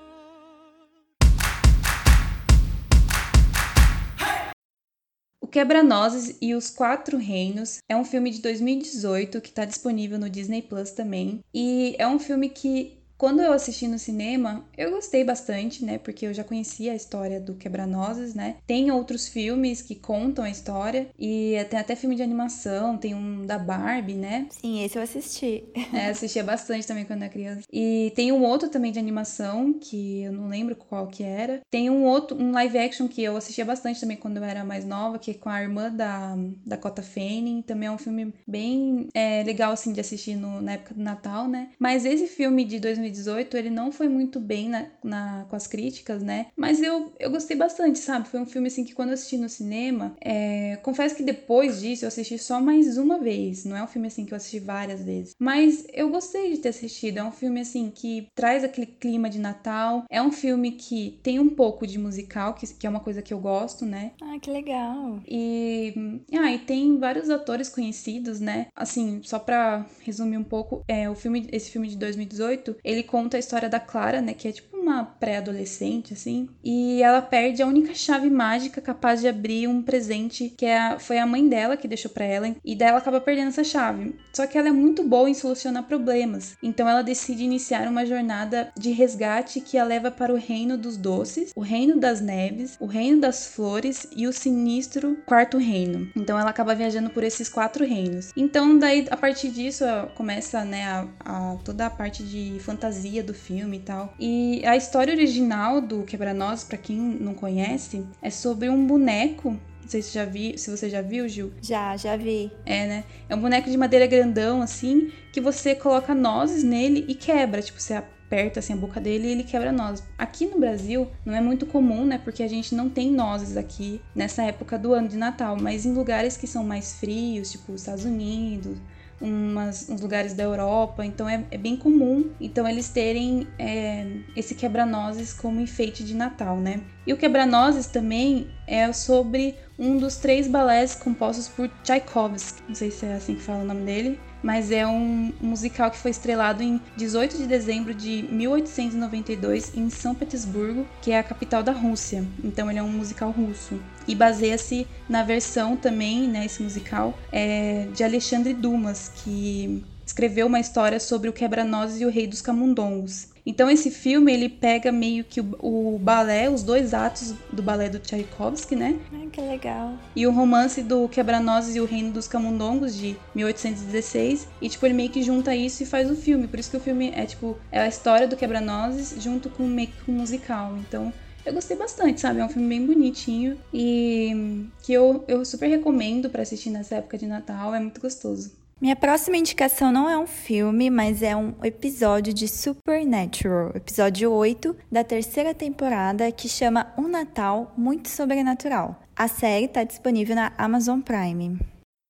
O 5.40 5.46
Quebra-Nozes 5.46 6.36
e 6.42 6.54
os 6.54 6.68
Quatro 6.68 7.16
Reinos 7.16 7.78
é 7.88 7.96
um 7.96 8.04
filme 8.04 8.30
de 8.30 8.42
2018 8.42 9.40
que 9.40 9.48
está 9.48 9.64
disponível 9.64 10.18
no 10.18 10.28
Disney 10.28 10.60
Plus 10.60 10.90
também. 10.90 11.40
E 11.54 11.96
é 11.98 12.06
um 12.06 12.18
filme 12.18 12.50
que 12.50 12.99
quando 13.20 13.42
eu 13.42 13.52
assisti 13.52 13.86
no 13.86 13.98
cinema, 13.98 14.64
eu 14.78 14.92
gostei 14.92 15.22
bastante, 15.22 15.84
né? 15.84 15.98
Porque 15.98 16.24
eu 16.24 16.32
já 16.32 16.42
conhecia 16.42 16.92
a 16.92 16.94
história 16.94 17.38
do 17.38 17.54
Quebra-Nozes, 17.54 18.34
né? 18.34 18.56
Tem 18.66 18.90
outros 18.90 19.28
filmes 19.28 19.82
que 19.82 19.94
contam 19.94 20.42
a 20.42 20.48
história 20.48 21.10
e 21.18 21.54
tem 21.68 21.78
até 21.78 21.94
filme 21.94 22.16
de 22.16 22.22
animação, 22.22 22.96
tem 22.96 23.14
um 23.14 23.44
da 23.44 23.58
Barbie, 23.58 24.14
né? 24.14 24.46
Sim, 24.48 24.82
esse 24.82 24.96
eu 24.96 25.02
assisti. 25.02 25.64
É, 25.92 26.06
assistia 26.06 26.44
bastante 26.44 26.86
também 26.86 27.04
quando 27.04 27.22
era 27.22 27.32
criança. 27.32 27.66
E 27.70 28.12
tem 28.14 28.30
um 28.30 28.44
outro 28.44 28.68
também 28.68 28.92
de 28.92 28.98
animação 28.98 29.72
que 29.72 30.22
eu 30.22 30.32
não 30.32 30.48
lembro 30.48 30.76
qual 30.76 31.08
que 31.08 31.22
era. 31.22 31.60
Tem 31.68 31.90
um 31.90 32.04
outro, 32.04 32.40
um 32.40 32.52
live 32.52 32.78
action 32.78 33.08
que 33.08 33.22
eu 33.22 33.36
assistia 33.36 33.64
bastante 33.64 34.00
também 34.00 34.16
quando 34.16 34.36
eu 34.36 34.44
era 34.44 34.64
mais 34.64 34.84
nova, 34.84 35.18
que 35.18 35.32
é 35.32 35.34
com 35.34 35.50
a 35.50 35.60
irmã 35.60 35.90
da 35.90 36.36
Dakota 36.64 37.02
Fanning. 37.02 37.60
Também 37.62 37.88
é 37.88 37.92
um 37.92 37.98
filme 37.98 38.32
bem 38.46 39.08
é, 39.12 39.42
legal 39.42 39.72
assim 39.72 39.92
de 39.92 40.00
assistir 40.00 40.36
no, 40.36 40.62
na 40.62 40.74
época 40.74 40.94
do 40.94 41.02
Natal, 41.02 41.48
né? 41.48 41.70
Mas 41.78 42.04
esse 42.04 42.28
filme 42.28 42.64
de 42.64 42.78
2000 42.78 43.09
2018, 43.10 43.56
ele 43.56 43.70
não 43.70 43.92
foi 43.92 44.08
muito 44.08 44.40
bem 44.40 44.68
na, 44.68 44.86
na, 45.02 45.46
com 45.48 45.56
as 45.56 45.66
críticas, 45.66 46.22
né? 46.22 46.46
Mas 46.56 46.82
eu, 46.82 47.12
eu 47.18 47.30
gostei 47.30 47.56
bastante, 47.56 47.98
sabe? 47.98 48.28
Foi 48.28 48.40
um 48.40 48.46
filme 48.46 48.68
assim 48.68 48.84
que 48.84 48.94
quando 48.94 49.10
eu 49.10 49.14
assisti 49.14 49.36
no 49.36 49.48
cinema, 49.48 50.16
é... 50.20 50.76
confesso 50.82 51.16
que 51.16 51.22
depois 51.22 51.80
disso 51.80 52.04
eu 52.04 52.08
assisti 52.08 52.38
só 52.38 52.60
mais 52.60 52.96
uma 52.96 53.18
vez. 53.18 53.64
Não 53.64 53.76
é 53.76 53.82
um 53.82 53.86
filme 53.86 54.08
assim 54.08 54.24
que 54.24 54.32
eu 54.32 54.36
assisti 54.36 54.58
várias 54.58 55.02
vezes. 55.04 55.34
Mas 55.38 55.86
eu 55.92 56.10
gostei 56.10 56.52
de 56.52 56.58
ter 56.58 56.70
assistido. 56.70 57.18
É 57.18 57.24
um 57.24 57.32
filme 57.32 57.60
assim 57.60 57.90
que 57.90 58.28
traz 58.34 58.64
aquele 58.64 58.86
clima 58.86 59.28
de 59.28 59.38
Natal. 59.38 60.04
É 60.10 60.22
um 60.22 60.32
filme 60.32 60.72
que 60.72 61.18
tem 61.22 61.38
um 61.38 61.50
pouco 61.50 61.86
de 61.86 61.98
musical, 61.98 62.54
que, 62.54 62.66
que 62.74 62.86
é 62.86 62.90
uma 62.90 63.00
coisa 63.00 63.22
que 63.22 63.34
eu 63.34 63.38
gosto, 63.38 63.84
né? 63.84 64.12
Ah, 64.22 64.38
que 64.40 64.50
legal. 64.50 65.20
E, 65.26 66.22
ah, 66.38 66.52
e 66.52 66.58
tem 66.58 66.98
vários 66.98 67.30
atores 67.30 67.68
conhecidos, 67.68 68.40
né? 68.40 68.68
Assim, 68.74 69.20
só 69.22 69.38
pra 69.38 69.86
resumir 70.02 70.36
um 70.36 70.44
pouco, 70.44 70.84
é, 70.86 71.08
o 71.08 71.14
filme, 71.14 71.48
esse 71.52 71.70
filme 71.70 71.88
de 71.88 71.96
2018, 71.96 72.76
ele 72.84 72.99
ele 73.00 73.08
conta 73.08 73.36
a 73.36 73.40
história 73.40 73.68
da 73.68 73.80
Clara, 73.80 74.20
né, 74.20 74.34
que 74.34 74.48
é 74.48 74.52
tipo 74.52 74.76
uma 74.90 75.04
pré-adolescente, 75.04 76.12
assim, 76.12 76.48
e 76.62 77.02
ela 77.02 77.22
perde 77.22 77.62
a 77.62 77.66
única 77.66 77.94
chave 77.94 78.30
mágica 78.30 78.80
capaz 78.80 79.20
de 79.20 79.28
abrir 79.28 79.68
um 79.68 79.82
presente 79.82 80.52
que 80.56 80.66
é 80.66 80.78
a, 80.78 80.98
foi 80.98 81.18
a 81.18 81.26
mãe 81.26 81.48
dela 81.48 81.76
que 81.76 81.88
deixou 81.88 82.10
para 82.10 82.24
ela, 82.24 82.54
e 82.64 82.74
daí 82.74 82.88
ela 82.88 82.98
acaba 82.98 83.20
perdendo 83.20 83.48
essa 83.48 83.64
chave. 83.64 84.14
Só 84.32 84.46
que 84.46 84.58
ela 84.58 84.68
é 84.68 84.72
muito 84.72 85.02
boa 85.02 85.28
em 85.28 85.34
solucionar 85.34 85.84
problemas, 85.84 86.56
então 86.62 86.88
ela 86.88 87.02
decide 87.02 87.44
iniciar 87.44 87.88
uma 87.88 88.06
jornada 88.06 88.72
de 88.78 88.90
resgate 88.90 89.60
que 89.60 89.78
a 89.78 89.84
leva 89.84 90.10
para 90.10 90.32
o 90.32 90.36
reino 90.36 90.76
dos 90.76 90.96
doces, 90.96 91.52
o 91.54 91.60
reino 91.60 91.98
das 91.98 92.20
neves, 92.20 92.76
o 92.80 92.86
reino 92.86 93.20
das 93.20 93.46
flores 93.46 94.06
e 94.14 94.26
o 94.26 94.32
sinistro 94.32 95.16
quarto 95.26 95.58
reino. 95.58 96.10
Então 96.16 96.38
ela 96.38 96.50
acaba 96.50 96.74
viajando 96.74 97.10
por 97.10 97.24
esses 97.24 97.48
quatro 97.48 97.84
reinos. 97.84 98.32
Então 98.36 98.78
daí 98.78 99.06
a 99.10 99.16
partir 99.16 99.50
disso 99.50 99.84
começa, 100.14 100.64
né, 100.64 100.84
a, 100.84 101.06
a 101.24 101.56
toda 101.64 101.86
a 101.86 101.90
parte 101.90 102.22
de 102.22 102.58
fantasia 102.60 103.22
do 103.22 103.34
filme 103.34 103.78
e 103.78 103.80
tal. 103.80 104.14
E 104.18 104.62
a 104.64 104.76
história 104.80 105.14
original 105.14 105.80
do 105.80 106.02
Quebra-Nós, 106.02 106.64
para 106.64 106.76
quem 106.76 106.96
não 106.96 107.34
conhece, 107.34 108.04
é 108.20 108.30
sobre 108.30 108.68
um 108.68 108.86
boneco 108.86 109.56
sei 109.90 110.02
se, 110.02 110.14
já 110.14 110.24
vi, 110.24 110.56
se 110.56 110.70
você 110.70 110.88
já 110.88 111.02
viu, 111.02 111.28
Gil. 111.28 111.52
Já, 111.60 111.96
já 111.96 112.16
vi. 112.16 112.52
É, 112.64 112.86
né? 112.86 113.04
É 113.28 113.34
um 113.34 113.40
boneco 113.40 113.68
de 113.68 113.76
madeira 113.76 114.06
grandão, 114.06 114.62
assim, 114.62 115.10
que 115.32 115.40
você 115.40 115.74
coloca 115.74 116.14
nozes 116.14 116.62
nele 116.62 117.04
e 117.08 117.14
quebra. 117.14 117.60
Tipo, 117.60 117.80
você 117.80 117.94
aperta 117.94 118.60
assim 118.60 118.72
a 118.72 118.76
boca 118.76 119.00
dele 119.00 119.26
e 119.26 119.30
ele 119.32 119.42
quebra 119.42 119.72
nozes. 119.72 120.04
Aqui 120.16 120.46
no 120.46 120.60
Brasil 120.60 121.08
não 121.24 121.34
é 121.34 121.40
muito 121.40 121.66
comum, 121.66 122.06
né? 122.06 122.20
Porque 122.22 122.42
a 122.44 122.48
gente 122.48 122.74
não 122.74 122.88
tem 122.88 123.10
nozes 123.10 123.56
aqui 123.56 124.00
nessa 124.14 124.44
época 124.44 124.78
do 124.78 124.94
ano 124.94 125.08
de 125.08 125.16
Natal, 125.16 125.56
mas 125.60 125.84
em 125.84 125.92
lugares 125.92 126.36
que 126.36 126.46
são 126.46 126.62
mais 126.62 126.92
frios, 127.00 127.50
tipo 127.50 127.72
os 127.72 127.80
Estados 127.80 128.04
Unidos, 128.04 128.78
umas, 129.20 129.88
uns 129.88 130.00
lugares 130.00 130.32
da 130.32 130.42
Europa, 130.42 131.04
então 131.04 131.28
é, 131.28 131.44
é 131.50 131.58
bem 131.58 131.76
comum 131.76 132.30
então 132.40 132.66
eles 132.66 132.88
terem 132.88 133.46
é, 133.58 134.06
esse 134.34 134.54
quebra-nozes 134.54 135.32
como 135.32 135.60
enfeite 135.60 136.02
de 136.02 136.14
Natal, 136.14 136.56
né? 136.56 136.80
E 137.06 137.12
o 137.12 137.16
quebra-nozes 137.16 137.86
também 137.86 138.48
é 138.66 138.92
sobre 138.92 139.56
um 139.78 139.98
dos 139.98 140.16
três 140.16 140.46
balés 140.46 140.94
compostos 140.94 141.48
por 141.48 141.68
Tchaikovsky, 141.82 142.62
não 142.68 142.74
sei 142.74 142.90
se 142.90 143.06
é 143.06 143.14
assim 143.14 143.34
que 143.34 143.42
fala 143.42 143.62
o 143.62 143.66
nome 143.66 143.84
dele, 143.84 144.20
mas 144.42 144.70
é 144.70 144.86
um 144.86 145.32
musical 145.40 145.90
que 145.90 145.98
foi 145.98 146.10
estrelado 146.10 146.62
em 146.62 146.80
18 146.96 147.36
de 147.36 147.46
dezembro 147.46 147.94
de 147.94 148.24
1892 148.30 149.76
em 149.76 149.90
São 149.90 150.14
Petersburgo, 150.14 150.86
que 151.02 151.12
é 151.12 151.18
a 151.18 151.22
capital 151.22 151.62
da 151.62 151.72
Rússia. 151.72 152.24
Então 152.42 152.70
ele 152.70 152.78
é 152.78 152.82
um 152.82 152.92
musical 152.92 153.30
russo 153.30 153.80
e 154.06 154.14
baseia-se 154.14 154.86
na 155.08 155.22
versão 155.22 155.76
também, 155.76 156.26
né, 156.28 156.46
esse 156.46 156.62
musical, 156.62 157.16
é, 157.30 157.86
de 157.94 158.02
Alexandre 158.02 158.54
Dumas, 158.54 159.10
que 159.14 159.84
escreveu 160.10 160.48
uma 160.48 160.58
história 160.58 160.98
sobre 160.98 161.28
o 161.28 161.32
quebra-nozes 161.32 162.00
e 162.00 162.04
o 162.04 162.10
rei 162.10 162.26
dos 162.26 162.42
camundongos. 162.42 163.28
Então 163.46 163.70
esse 163.70 163.90
filme 163.90 164.32
ele 164.32 164.48
pega 164.48 164.92
meio 164.92 165.24
que 165.24 165.40
o, 165.40 165.56
o, 165.60 165.98
balé, 165.98 166.50
os 166.50 166.62
dois 166.62 166.92
atos 166.92 167.32
do 167.50 167.62
balé 167.62 167.88
do 167.88 167.98
Tchaikovsky, 167.98 168.76
né? 168.76 168.98
Ai, 169.12 169.28
que 169.32 169.40
legal. 169.40 169.94
E 170.14 170.26
o 170.26 170.32
romance 170.32 170.82
do 170.82 171.08
Quebra-Nozes 171.08 171.76
e 171.76 171.80
o 171.80 171.86
Reino 171.86 172.12
dos 172.12 172.28
Camundongos 172.28 172.94
de 172.94 173.16
1816, 173.34 174.46
e 174.60 174.68
tipo 174.68 174.84
ele 174.84 174.94
meio 174.94 175.10
que 175.10 175.22
junta 175.22 175.54
isso 175.54 175.82
e 175.82 175.86
faz 175.86 176.10
o 176.10 176.16
filme. 176.16 176.48
Por 176.48 176.58
isso 176.58 176.70
que 176.70 176.76
o 176.76 176.80
filme 176.80 177.12
é 177.14 177.24
tipo 177.24 177.56
é 177.72 177.80
a 177.80 177.88
história 177.88 178.26
do 178.26 178.36
Quebra-Nozes 178.36 179.22
junto 179.22 179.48
com 179.48 179.62
meio 179.62 179.88
que 179.88 180.10
um 180.10 180.14
musical. 180.14 180.76
Então 180.76 181.12
eu 181.46 181.54
gostei 181.54 181.76
bastante, 181.76 182.20
sabe? 182.20 182.40
É 182.40 182.44
um 182.44 182.48
filme 182.48 182.68
bem 182.68 182.84
bonitinho 182.84 183.56
e 183.72 184.66
que 184.82 184.92
eu, 184.92 185.24
eu 185.26 185.44
super 185.44 185.68
recomendo 185.68 186.28
para 186.28 186.42
assistir 186.42 186.70
nessa 186.70 186.96
época 186.96 187.16
de 187.16 187.26
Natal, 187.26 187.74
é 187.74 187.80
muito 187.80 188.00
gostoso. 188.00 188.59
Minha 188.80 188.96
próxima 188.96 189.36
indicação 189.36 189.92
não 189.92 190.08
é 190.08 190.16
um 190.16 190.26
filme, 190.26 190.88
mas 190.88 191.22
é 191.22 191.36
um 191.36 191.52
episódio 191.62 192.32
de 192.32 192.48
Supernatural, 192.48 193.72
episódio 193.74 194.32
8 194.32 194.74
da 194.90 195.04
terceira 195.04 195.52
temporada, 195.52 196.32
que 196.32 196.48
chama 196.48 196.90
Um 196.96 197.06
Natal 197.06 197.74
Muito 197.76 198.08
Sobrenatural. 198.08 198.98
A 199.14 199.28
série 199.28 199.66
está 199.66 199.84
disponível 199.84 200.34
na 200.34 200.54
Amazon 200.56 201.00
Prime. 201.00 201.58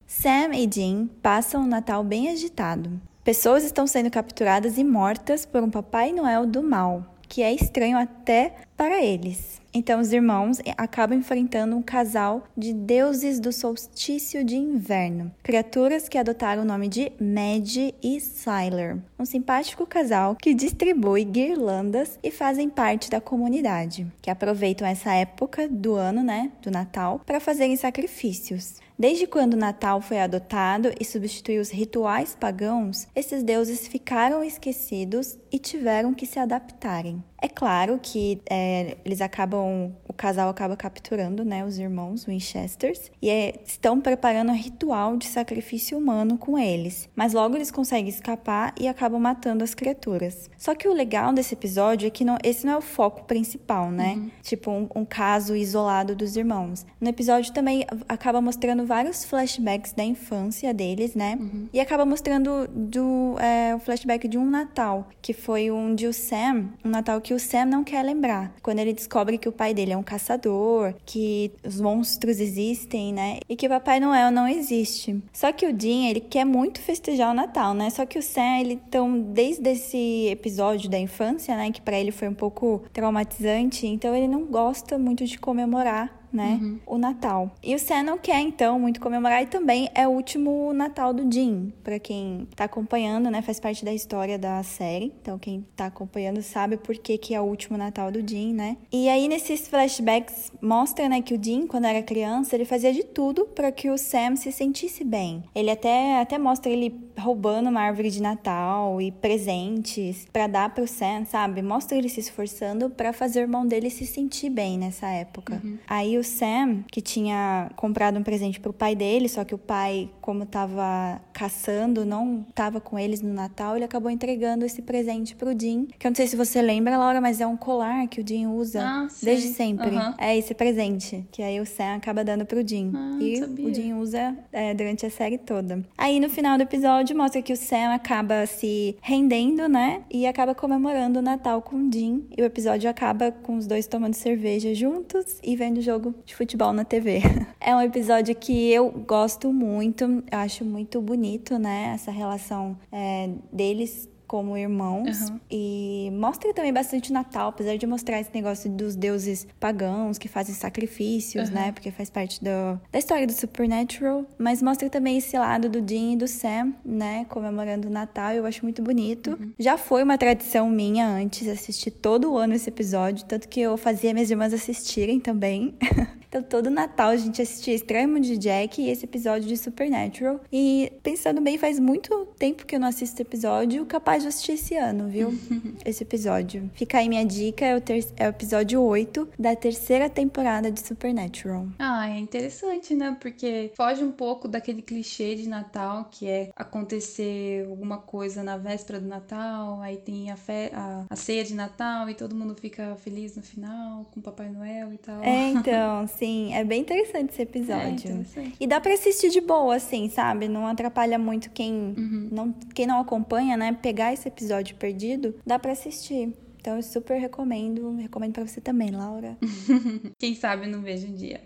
Sam 0.06 0.54
e 0.54 0.64
Dean 0.64 1.08
passam 1.20 1.62
um 1.62 1.66
Natal 1.66 2.04
bem 2.04 2.28
agitado. 2.28 3.00
Pessoas 3.24 3.64
estão 3.64 3.84
sendo 3.84 4.08
capturadas 4.08 4.78
e 4.78 4.84
mortas 4.84 5.44
por 5.44 5.64
um 5.64 5.70
Papai 5.70 6.12
Noel 6.12 6.46
do 6.46 6.62
mal, 6.62 7.04
que 7.30 7.42
é 7.42 7.54
estranho 7.54 7.96
até 7.96 8.56
para 8.76 9.02
eles. 9.02 9.60
Então, 9.72 10.00
os 10.00 10.12
irmãos 10.12 10.58
acabam 10.76 11.16
enfrentando 11.16 11.76
um 11.76 11.82
casal 11.82 12.42
de 12.56 12.72
deuses 12.72 13.38
do 13.38 13.52
solstício 13.52 14.44
de 14.44 14.56
inverno, 14.56 15.30
criaturas 15.44 16.08
que 16.08 16.18
adotaram 16.18 16.62
o 16.62 16.66
nome 16.66 16.88
de 16.88 17.12
Mad 17.20 17.76
e 18.02 18.20
Sylar, 18.20 18.98
um 19.16 19.24
simpático 19.24 19.86
casal 19.86 20.34
que 20.34 20.54
distribui 20.54 21.22
guirlandas 21.22 22.18
e 22.20 22.32
fazem 22.32 22.68
parte 22.68 23.08
da 23.08 23.20
comunidade, 23.20 24.08
que 24.20 24.30
aproveitam 24.30 24.84
essa 24.88 25.12
época 25.14 25.68
do 25.68 25.94
ano, 25.94 26.24
né, 26.24 26.50
do 26.60 26.70
Natal, 26.70 27.20
para 27.24 27.38
fazerem 27.38 27.76
sacrifícios. 27.76 28.74
Desde 28.98 29.26
quando 29.26 29.54
o 29.54 29.58
Natal 29.58 30.02
foi 30.02 30.20
adotado 30.20 30.92
e 31.00 31.04
substituiu 31.04 31.62
os 31.62 31.70
rituais 31.70 32.36
pagãos, 32.38 33.06
esses 33.14 33.42
deuses 33.42 33.88
ficaram 33.88 34.44
esquecidos 34.44 35.38
e 35.52 35.58
tiveram 35.58 36.14
que 36.14 36.26
se 36.26 36.38
adaptarem. 36.38 37.22
É 37.42 37.48
claro 37.48 37.98
que 38.02 38.40
é, 38.50 38.98
eles 39.04 39.20
acabam, 39.20 39.92
o 40.06 40.12
casal 40.12 40.50
acaba 40.50 40.76
capturando, 40.76 41.42
né, 41.42 41.64
os 41.64 41.78
irmãos 41.78 42.26
Winchesters 42.26 43.10
e 43.20 43.30
é, 43.30 43.54
estão 43.64 43.98
preparando 43.98 44.50
um 44.50 44.54
ritual 44.54 45.16
de 45.16 45.26
sacrifício 45.26 45.96
humano 45.96 46.36
com 46.36 46.58
eles. 46.58 47.08
Mas 47.16 47.32
logo 47.32 47.56
eles 47.56 47.70
conseguem 47.70 48.08
escapar 48.08 48.74
e 48.78 48.86
acabam 48.86 49.18
matando 49.18 49.64
as 49.64 49.74
criaturas. 49.74 50.50
Só 50.58 50.74
que 50.74 50.86
o 50.86 50.92
legal 50.92 51.32
desse 51.32 51.54
episódio 51.54 52.06
é 52.06 52.10
que 52.10 52.24
não, 52.24 52.36
esse 52.44 52.66
não 52.66 52.74
é 52.74 52.76
o 52.76 52.82
foco 52.82 53.24
principal, 53.24 53.90
né? 53.90 54.14
Uhum. 54.16 54.30
Tipo 54.42 54.70
um, 54.70 54.88
um 54.96 55.04
caso 55.04 55.56
isolado 55.56 56.14
dos 56.14 56.36
irmãos. 56.36 56.84
No 57.00 57.08
episódio 57.08 57.52
também 57.54 57.86
acaba 58.06 58.40
mostrando 58.42 58.84
vários 58.84 59.24
flashbacks 59.24 59.92
da 59.94 60.04
infância 60.04 60.74
deles, 60.74 61.14
né? 61.14 61.38
Uhum. 61.40 61.68
E 61.72 61.80
acaba 61.80 62.04
mostrando 62.04 62.68
do 62.68 63.36
é, 63.38 63.74
o 63.74 63.78
flashback 63.78 64.28
de 64.28 64.36
um 64.36 64.44
Natal 64.44 65.08
que 65.22 65.32
foi 65.40 65.70
um 65.70 65.94
de 65.94 66.06
o 66.06 66.12
Sam, 66.12 66.68
um 66.84 66.90
Natal 66.90 67.20
que 67.20 67.34
o 67.34 67.40
Sam 67.40 67.66
não 67.66 67.84
quer 67.84 68.02
lembrar. 68.02 68.52
Quando 68.62 68.78
ele 68.78 68.92
descobre 68.92 69.38
que 69.38 69.48
o 69.48 69.52
pai 69.52 69.72
dele 69.74 69.92
é 69.92 69.96
um 69.96 70.02
caçador, 70.02 70.94
que 71.04 71.50
os 71.64 71.80
monstros 71.80 72.38
existem, 72.40 73.12
né? 73.12 73.38
E 73.48 73.56
que 73.56 73.66
o 73.66 73.70
Papai 73.70 74.00
Noel 74.00 74.30
não 74.30 74.46
existe. 74.46 75.20
Só 75.32 75.52
que 75.52 75.66
o 75.66 75.72
Dean, 75.72 76.08
ele 76.08 76.20
quer 76.20 76.44
muito 76.44 76.80
festejar 76.80 77.30
o 77.30 77.34
Natal, 77.34 77.74
né? 77.74 77.90
Só 77.90 78.04
que 78.04 78.18
o 78.18 78.22
Sam, 78.22 78.60
ele 78.60 78.74
então 78.74 79.20
desde 79.20 79.70
esse 79.70 80.28
episódio 80.28 80.90
da 80.90 80.98
infância, 80.98 81.56
né, 81.56 81.70
que 81.70 81.80
para 81.80 81.98
ele 81.98 82.12
foi 82.12 82.28
um 82.28 82.34
pouco 82.34 82.82
traumatizante, 82.92 83.86
então 83.86 84.14
ele 84.14 84.28
não 84.28 84.44
gosta 84.44 84.98
muito 84.98 85.24
de 85.24 85.38
comemorar 85.38 86.19
né? 86.32 86.58
Uhum. 86.60 86.78
O 86.86 86.98
Natal. 86.98 87.50
E 87.62 87.74
o 87.74 87.78
Sam 87.78 88.02
não 88.02 88.18
quer, 88.18 88.40
então, 88.40 88.78
muito 88.78 89.00
comemorar. 89.00 89.42
E 89.42 89.46
também 89.46 89.88
é 89.94 90.06
o 90.06 90.10
último 90.10 90.72
Natal 90.72 91.12
do 91.12 91.30
Jim. 91.32 91.72
para 91.82 91.98
quem 91.98 92.46
tá 92.54 92.64
acompanhando, 92.64 93.30
né? 93.30 93.42
Faz 93.42 93.58
parte 93.58 93.84
da 93.84 93.92
história 93.92 94.38
da 94.38 94.62
série. 94.62 95.12
Então, 95.20 95.38
quem 95.38 95.64
tá 95.76 95.86
acompanhando 95.86 96.42
sabe 96.42 96.76
por 96.76 96.96
que, 96.96 97.18
que 97.18 97.34
é 97.34 97.40
o 97.40 97.44
último 97.44 97.76
Natal 97.76 98.10
do 98.10 98.26
Jim, 98.26 98.52
né? 98.52 98.76
E 98.92 99.08
aí, 99.08 99.28
nesses 99.28 99.66
flashbacks, 99.68 100.52
mostra, 100.60 101.08
né, 101.08 101.20
que 101.22 101.34
o 101.34 101.42
Jim, 101.42 101.66
quando 101.66 101.84
era 101.84 102.02
criança, 102.02 102.54
ele 102.54 102.64
fazia 102.64 102.92
de 102.92 103.04
tudo 103.04 103.46
para 103.46 103.72
que 103.72 103.90
o 103.90 103.98
Sam 103.98 104.36
se 104.36 104.52
sentisse 104.52 105.04
bem. 105.04 105.44
Ele 105.54 105.70
até, 105.70 106.20
até 106.20 106.38
mostra 106.38 106.70
ele 106.70 106.94
roubando 107.18 107.68
uma 107.68 107.80
árvore 107.80 108.10
de 108.10 108.20
Natal 108.20 109.00
e 109.00 109.12
presentes 109.12 110.26
para 110.32 110.46
dar 110.46 110.74
pro 110.74 110.86
Sam, 110.86 111.24
sabe? 111.24 111.62
Mostra 111.62 111.96
ele 111.96 112.08
se 112.08 112.20
esforçando 112.20 112.90
para 112.90 113.12
fazer 113.12 113.40
o 113.40 113.42
irmão 113.42 113.66
dele 113.66 113.90
se 113.90 114.06
sentir 114.06 114.50
bem 114.50 114.78
nessa 114.78 115.08
época. 115.08 115.60
Uhum. 115.62 115.78
Aí 115.86 116.18
o 116.20 116.24
Sam, 116.24 116.84
que 116.90 117.00
tinha 117.00 117.70
comprado 117.76 118.18
um 118.18 118.22
presente 118.22 118.60
pro 118.60 118.72
pai 118.72 118.94
dele, 118.94 119.28
só 119.28 119.44
que 119.44 119.54
o 119.54 119.58
pai, 119.58 120.10
como 120.20 120.46
tava 120.46 121.20
caçando, 121.32 122.04
não 122.04 122.44
tava 122.54 122.80
com 122.80 122.98
eles 122.98 123.20
no 123.20 123.32
Natal, 123.32 123.76
ele 123.76 123.84
acabou 123.84 124.10
entregando 124.10 124.64
esse 124.64 124.82
presente 124.82 125.34
pro 125.34 125.54
Dean. 125.54 125.86
Que 125.98 126.06
eu 126.06 126.10
não 126.10 126.16
sei 126.16 126.26
se 126.26 126.36
você 126.36 126.60
lembra, 126.62 126.98
Laura, 126.98 127.20
mas 127.20 127.40
é 127.40 127.46
um 127.46 127.56
colar 127.56 128.06
que 128.08 128.20
o 128.20 128.24
Dean 128.24 128.50
usa 128.50 128.82
ah, 128.82 129.08
desde 129.22 129.48
sempre. 129.48 129.90
Uhum. 129.90 130.14
É 130.18 130.36
esse 130.36 130.54
presente, 130.54 131.24
que 131.32 131.42
aí 131.42 131.60
o 131.60 131.66
Sam 131.66 131.96
acaba 131.96 132.22
dando 132.22 132.44
pro 132.44 132.62
Dean. 132.62 132.90
Ah, 132.94 133.18
e 133.20 133.42
o 133.42 133.70
Dean 133.70 133.96
usa 133.96 134.36
é, 134.52 134.74
durante 134.74 135.06
a 135.06 135.10
série 135.10 135.38
toda. 135.38 135.84
Aí 135.96 136.20
no 136.20 136.28
final 136.28 136.56
do 136.56 136.62
episódio 136.62 137.16
mostra 137.16 137.42
que 137.42 137.52
o 137.52 137.56
Sam 137.56 137.94
acaba 137.94 138.46
se 138.46 138.96
rendendo, 139.00 139.68
né? 139.68 140.02
E 140.10 140.26
acaba 140.26 140.54
comemorando 140.54 141.18
o 141.18 141.22
Natal 141.22 141.62
com 141.62 141.76
o 141.76 141.88
Dean. 141.88 142.20
E 142.36 142.42
o 142.42 142.44
episódio 142.44 142.88
acaba 142.88 143.32
com 143.32 143.56
os 143.56 143.66
dois 143.66 143.86
tomando 143.86 144.14
cerveja 144.14 144.74
juntos 144.74 145.38
e 145.42 145.56
vendo 145.56 145.78
o 145.78 145.82
jogo 145.82 146.09
de 146.24 146.34
futebol 146.34 146.72
na 146.72 146.84
TV. 146.84 147.20
É 147.62 147.76
um 147.76 147.82
episódio 147.82 148.34
que 148.34 148.72
eu 148.72 148.90
gosto 148.90 149.52
muito, 149.52 150.04
eu 150.04 150.38
acho 150.38 150.64
muito 150.64 151.00
bonito, 151.02 151.58
né? 151.58 151.92
Essa 151.94 152.10
relação 152.10 152.76
é, 152.90 153.28
deles 153.52 154.08
como 154.30 154.56
irmãos. 154.56 155.28
Uhum. 155.28 155.40
E 155.50 156.08
mostra 156.12 156.54
também 156.54 156.72
bastante 156.72 157.10
o 157.10 157.12
Natal, 157.12 157.48
apesar 157.48 157.76
de 157.76 157.84
mostrar 157.84 158.20
esse 158.20 158.30
negócio 158.32 158.70
dos 158.70 158.94
deuses 158.94 159.44
pagãos 159.58 160.18
que 160.18 160.28
fazem 160.28 160.54
sacrifícios, 160.54 161.48
uhum. 161.48 161.54
né? 161.56 161.72
Porque 161.72 161.90
faz 161.90 162.08
parte 162.08 162.38
do, 162.38 162.80
da 162.92 162.98
história 163.00 163.26
do 163.26 163.32
Supernatural. 163.32 164.24
Mas 164.38 164.62
mostra 164.62 164.88
também 164.88 165.18
esse 165.18 165.36
lado 165.36 165.68
do 165.68 165.80
Dean 165.80 166.12
e 166.12 166.16
do 166.16 166.28
Sam, 166.28 166.72
né? 166.84 167.26
Comemorando 167.28 167.88
o 167.88 167.90
Natal. 167.90 168.30
Eu 168.30 168.46
acho 168.46 168.62
muito 168.62 168.80
bonito. 168.80 169.30
Uhum. 169.32 169.50
Já 169.58 169.76
foi 169.76 170.04
uma 170.04 170.16
tradição 170.16 170.70
minha 170.70 171.08
antes 171.08 171.48
assistir 171.48 171.90
todo 171.90 172.36
ano 172.36 172.54
esse 172.54 172.68
episódio, 172.68 173.24
tanto 173.24 173.48
que 173.48 173.60
eu 173.60 173.76
fazia 173.76 174.14
minhas 174.14 174.30
irmãs 174.30 174.54
assistirem 174.54 175.18
também. 175.18 175.74
Então, 176.30 176.44
todo 176.44 176.70
Natal 176.70 177.08
a 177.08 177.16
gente 177.16 177.42
assistia 177.42 177.74
Estranho 177.74 178.20
de 178.20 178.38
Jack 178.38 178.80
e 178.80 178.88
esse 178.88 179.04
episódio 179.04 179.48
de 179.48 179.56
Supernatural. 179.56 180.40
E 180.52 180.92
pensando 181.02 181.40
bem, 181.40 181.58
faz 181.58 181.80
muito 181.80 182.24
tempo 182.38 182.64
que 182.64 182.76
eu 182.76 182.78
não 182.78 182.86
assisto 182.86 183.20
episódio, 183.20 183.84
capaz 183.84 184.19
de 184.20 184.28
assistir 184.28 184.52
esse 184.52 184.76
ano, 184.76 185.08
viu? 185.08 185.32
esse 185.84 186.02
episódio. 186.02 186.70
Fica 186.74 186.98
aí 186.98 187.08
minha 187.08 187.24
dica, 187.24 187.64
é 187.64 187.76
o, 187.76 187.80
ter... 187.80 188.04
é 188.16 188.26
o 188.26 188.30
episódio 188.30 188.80
8 188.82 189.28
da 189.38 189.54
terceira 189.56 190.08
temporada 190.08 190.70
de 190.70 190.80
Supernatural. 190.80 191.66
Ah, 191.78 192.08
é 192.08 192.18
interessante, 192.18 192.94
né? 192.94 193.16
Porque 193.20 193.72
foge 193.76 194.02
um 194.04 194.12
pouco 194.12 194.46
daquele 194.48 194.82
clichê 194.82 195.34
de 195.34 195.48
Natal, 195.48 196.08
que 196.10 196.26
é 196.28 196.50
acontecer 196.56 197.66
alguma 197.68 197.98
coisa 197.98 198.42
na 198.42 198.56
véspera 198.56 199.00
do 199.00 199.06
Natal, 199.06 199.80
aí 199.80 199.96
tem 199.96 200.30
a, 200.30 200.36
fe... 200.36 200.70
a... 200.72 201.04
a 201.08 201.16
ceia 201.16 201.44
de 201.44 201.54
Natal 201.54 202.08
e 202.08 202.14
todo 202.14 202.34
mundo 202.34 202.54
fica 202.54 202.96
feliz 202.96 203.36
no 203.36 203.42
final, 203.42 204.04
com 204.12 204.20
o 204.20 204.22
Papai 204.22 204.48
Noel 204.50 204.92
e 204.92 204.98
tal. 204.98 205.22
É, 205.22 205.50
então, 205.52 206.06
Sim, 206.08 206.52
é 206.54 206.64
bem 206.64 206.80
interessante 206.80 207.30
esse 207.30 207.40
É 207.40 207.44
episódio. 207.44 208.10
interessante. 208.10 208.54
E 208.58 208.66
dá 208.66 208.80
pra 208.80 208.92
assistir 208.94 209.30
de 209.30 209.40
boa, 209.40 209.76
assim, 209.76 210.08
sabe? 210.08 210.48
Não 210.48 210.66
atrapalha 210.66 211.18
muito 211.18 211.50
quem, 211.50 211.70
Uhum. 211.96 212.28
não, 212.32 212.52
quem 212.74 212.86
não 212.86 213.00
acompanha, 213.00 213.56
né? 213.56 213.72
Pegar 213.80 214.09
esse 214.12 214.28
episódio 214.28 214.76
perdido, 214.76 215.34
dá 215.46 215.58
pra 215.58 215.72
assistir. 215.72 216.34
Então 216.60 216.76
eu 216.76 216.82
super 216.82 217.18
recomendo. 217.18 217.96
Recomendo 217.96 218.34
pra 218.34 218.46
você 218.46 218.60
também, 218.60 218.90
Laura. 218.90 219.38
Quem 220.18 220.34
sabe 220.34 220.66
não 220.66 220.82
vejo 220.82 221.06
um 221.06 221.14
dia. 221.14 221.40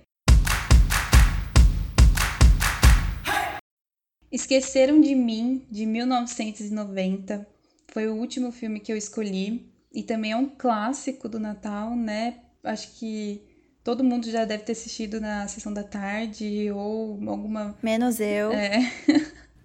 Esqueceram 4.30 5.00
de 5.00 5.14
Mim, 5.14 5.64
de 5.70 5.86
1990. 5.86 7.46
Foi 7.92 8.08
o 8.08 8.16
último 8.16 8.50
filme 8.50 8.80
que 8.80 8.92
eu 8.92 8.96
escolhi. 8.96 9.72
E 9.92 10.02
também 10.02 10.32
é 10.32 10.36
um 10.36 10.48
clássico 10.48 11.28
do 11.28 11.38
Natal, 11.38 11.94
né? 11.94 12.40
Acho 12.64 12.98
que 12.98 13.40
todo 13.84 14.02
mundo 14.02 14.28
já 14.28 14.44
deve 14.44 14.64
ter 14.64 14.72
assistido 14.72 15.20
na 15.20 15.46
sessão 15.46 15.72
da 15.72 15.84
tarde 15.84 16.68
ou 16.72 17.20
alguma. 17.28 17.78
Menos 17.80 18.18
eu. 18.18 18.50
É. 18.50 18.80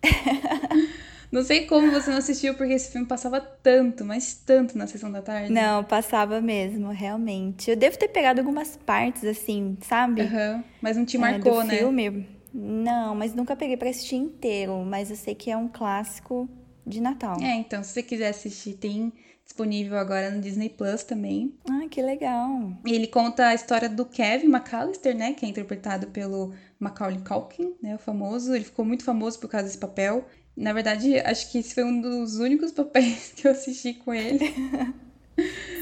não 1.31 1.43
sei 1.43 1.65
como 1.65 1.91
você 1.91 2.09
não 2.09 2.17
assistiu, 2.17 2.55
porque 2.55 2.73
esse 2.73 2.91
filme 2.91 3.07
passava 3.07 3.39
tanto, 3.39 4.03
mas 4.03 4.33
tanto 4.33 4.77
na 4.77 4.87
sessão 4.87 5.11
da 5.11 5.21
tarde. 5.21 5.51
Não, 5.51 5.83
passava 5.83 6.41
mesmo, 6.41 6.89
realmente. 6.89 7.69
Eu 7.69 7.75
devo 7.77 7.97
ter 7.97 8.07
pegado 8.07 8.39
algumas 8.41 8.77
partes, 8.77 9.23
assim, 9.23 9.77
sabe? 9.81 10.21
Aham. 10.21 10.63
Mas 10.81 10.97
não 10.97 11.05
te 11.05 11.17
É, 11.17 11.19
marcou, 11.19 11.61
do 11.61 11.67
né? 11.67 11.77
filme. 11.77 12.27
Não, 12.53 13.13
mas 13.13 13.35
nunca 13.35 13.55
peguei 13.55 13.77
pra 13.77 13.89
assistir 13.89 14.15
inteiro. 14.15 14.83
Mas 14.85 15.09
eu 15.11 15.15
sei 15.15 15.35
que 15.35 15.51
é 15.51 15.57
um 15.57 15.67
clássico 15.67 16.49
de 16.85 16.99
Natal. 16.99 17.37
É, 17.41 17.53
então, 17.55 17.83
se 17.83 17.91
você 17.91 18.01
quiser 18.01 18.29
assistir, 18.29 18.73
tem 18.73 19.13
disponível 19.45 19.97
agora 19.97 20.31
no 20.31 20.41
Disney 20.41 20.69
Plus 20.69 21.03
também. 21.03 21.53
Ah, 21.69 21.87
que 21.89 22.01
legal. 22.01 22.71
E 22.85 22.91
ele 22.93 23.07
conta 23.07 23.47
a 23.47 23.53
história 23.53 23.87
do 23.89 24.05
Kevin 24.05 24.47
McAllister, 24.47 25.15
né? 25.15 25.33
Que 25.33 25.45
é 25.45 25.49
interpretado 25.49 26.07
pelo 26.07 26.53
Macaulay 26.79 27.19
Culkin, 27.19 27.73
né? 27.81 27.95
O 27.95 27.99
famoso. 27.99 28.55
Ele 28.55 28.65
ficou 28.65 28.83
muito 28.85 29.03
famoso 29.03 29.39
por 29.39 29.49
causa 29.49 29.65
desse 29.67 29.77
papel. 29.77 30.25
Na 30.59 30.73
verdade, 30.73 31.17
acho 31.19 31.49
que 31.49 31.59
esse 31.59 31.73
foi 31.73 31.85
um 31.85 32.01
dos 32.01 32.37
únicos 32.37 32.73
papéis 32.73 33.31
que 33.35 33.47
eu 33.47 33.51
assisti 33.51 33.93
com 33.93 34.13
ele. 34.13 34.53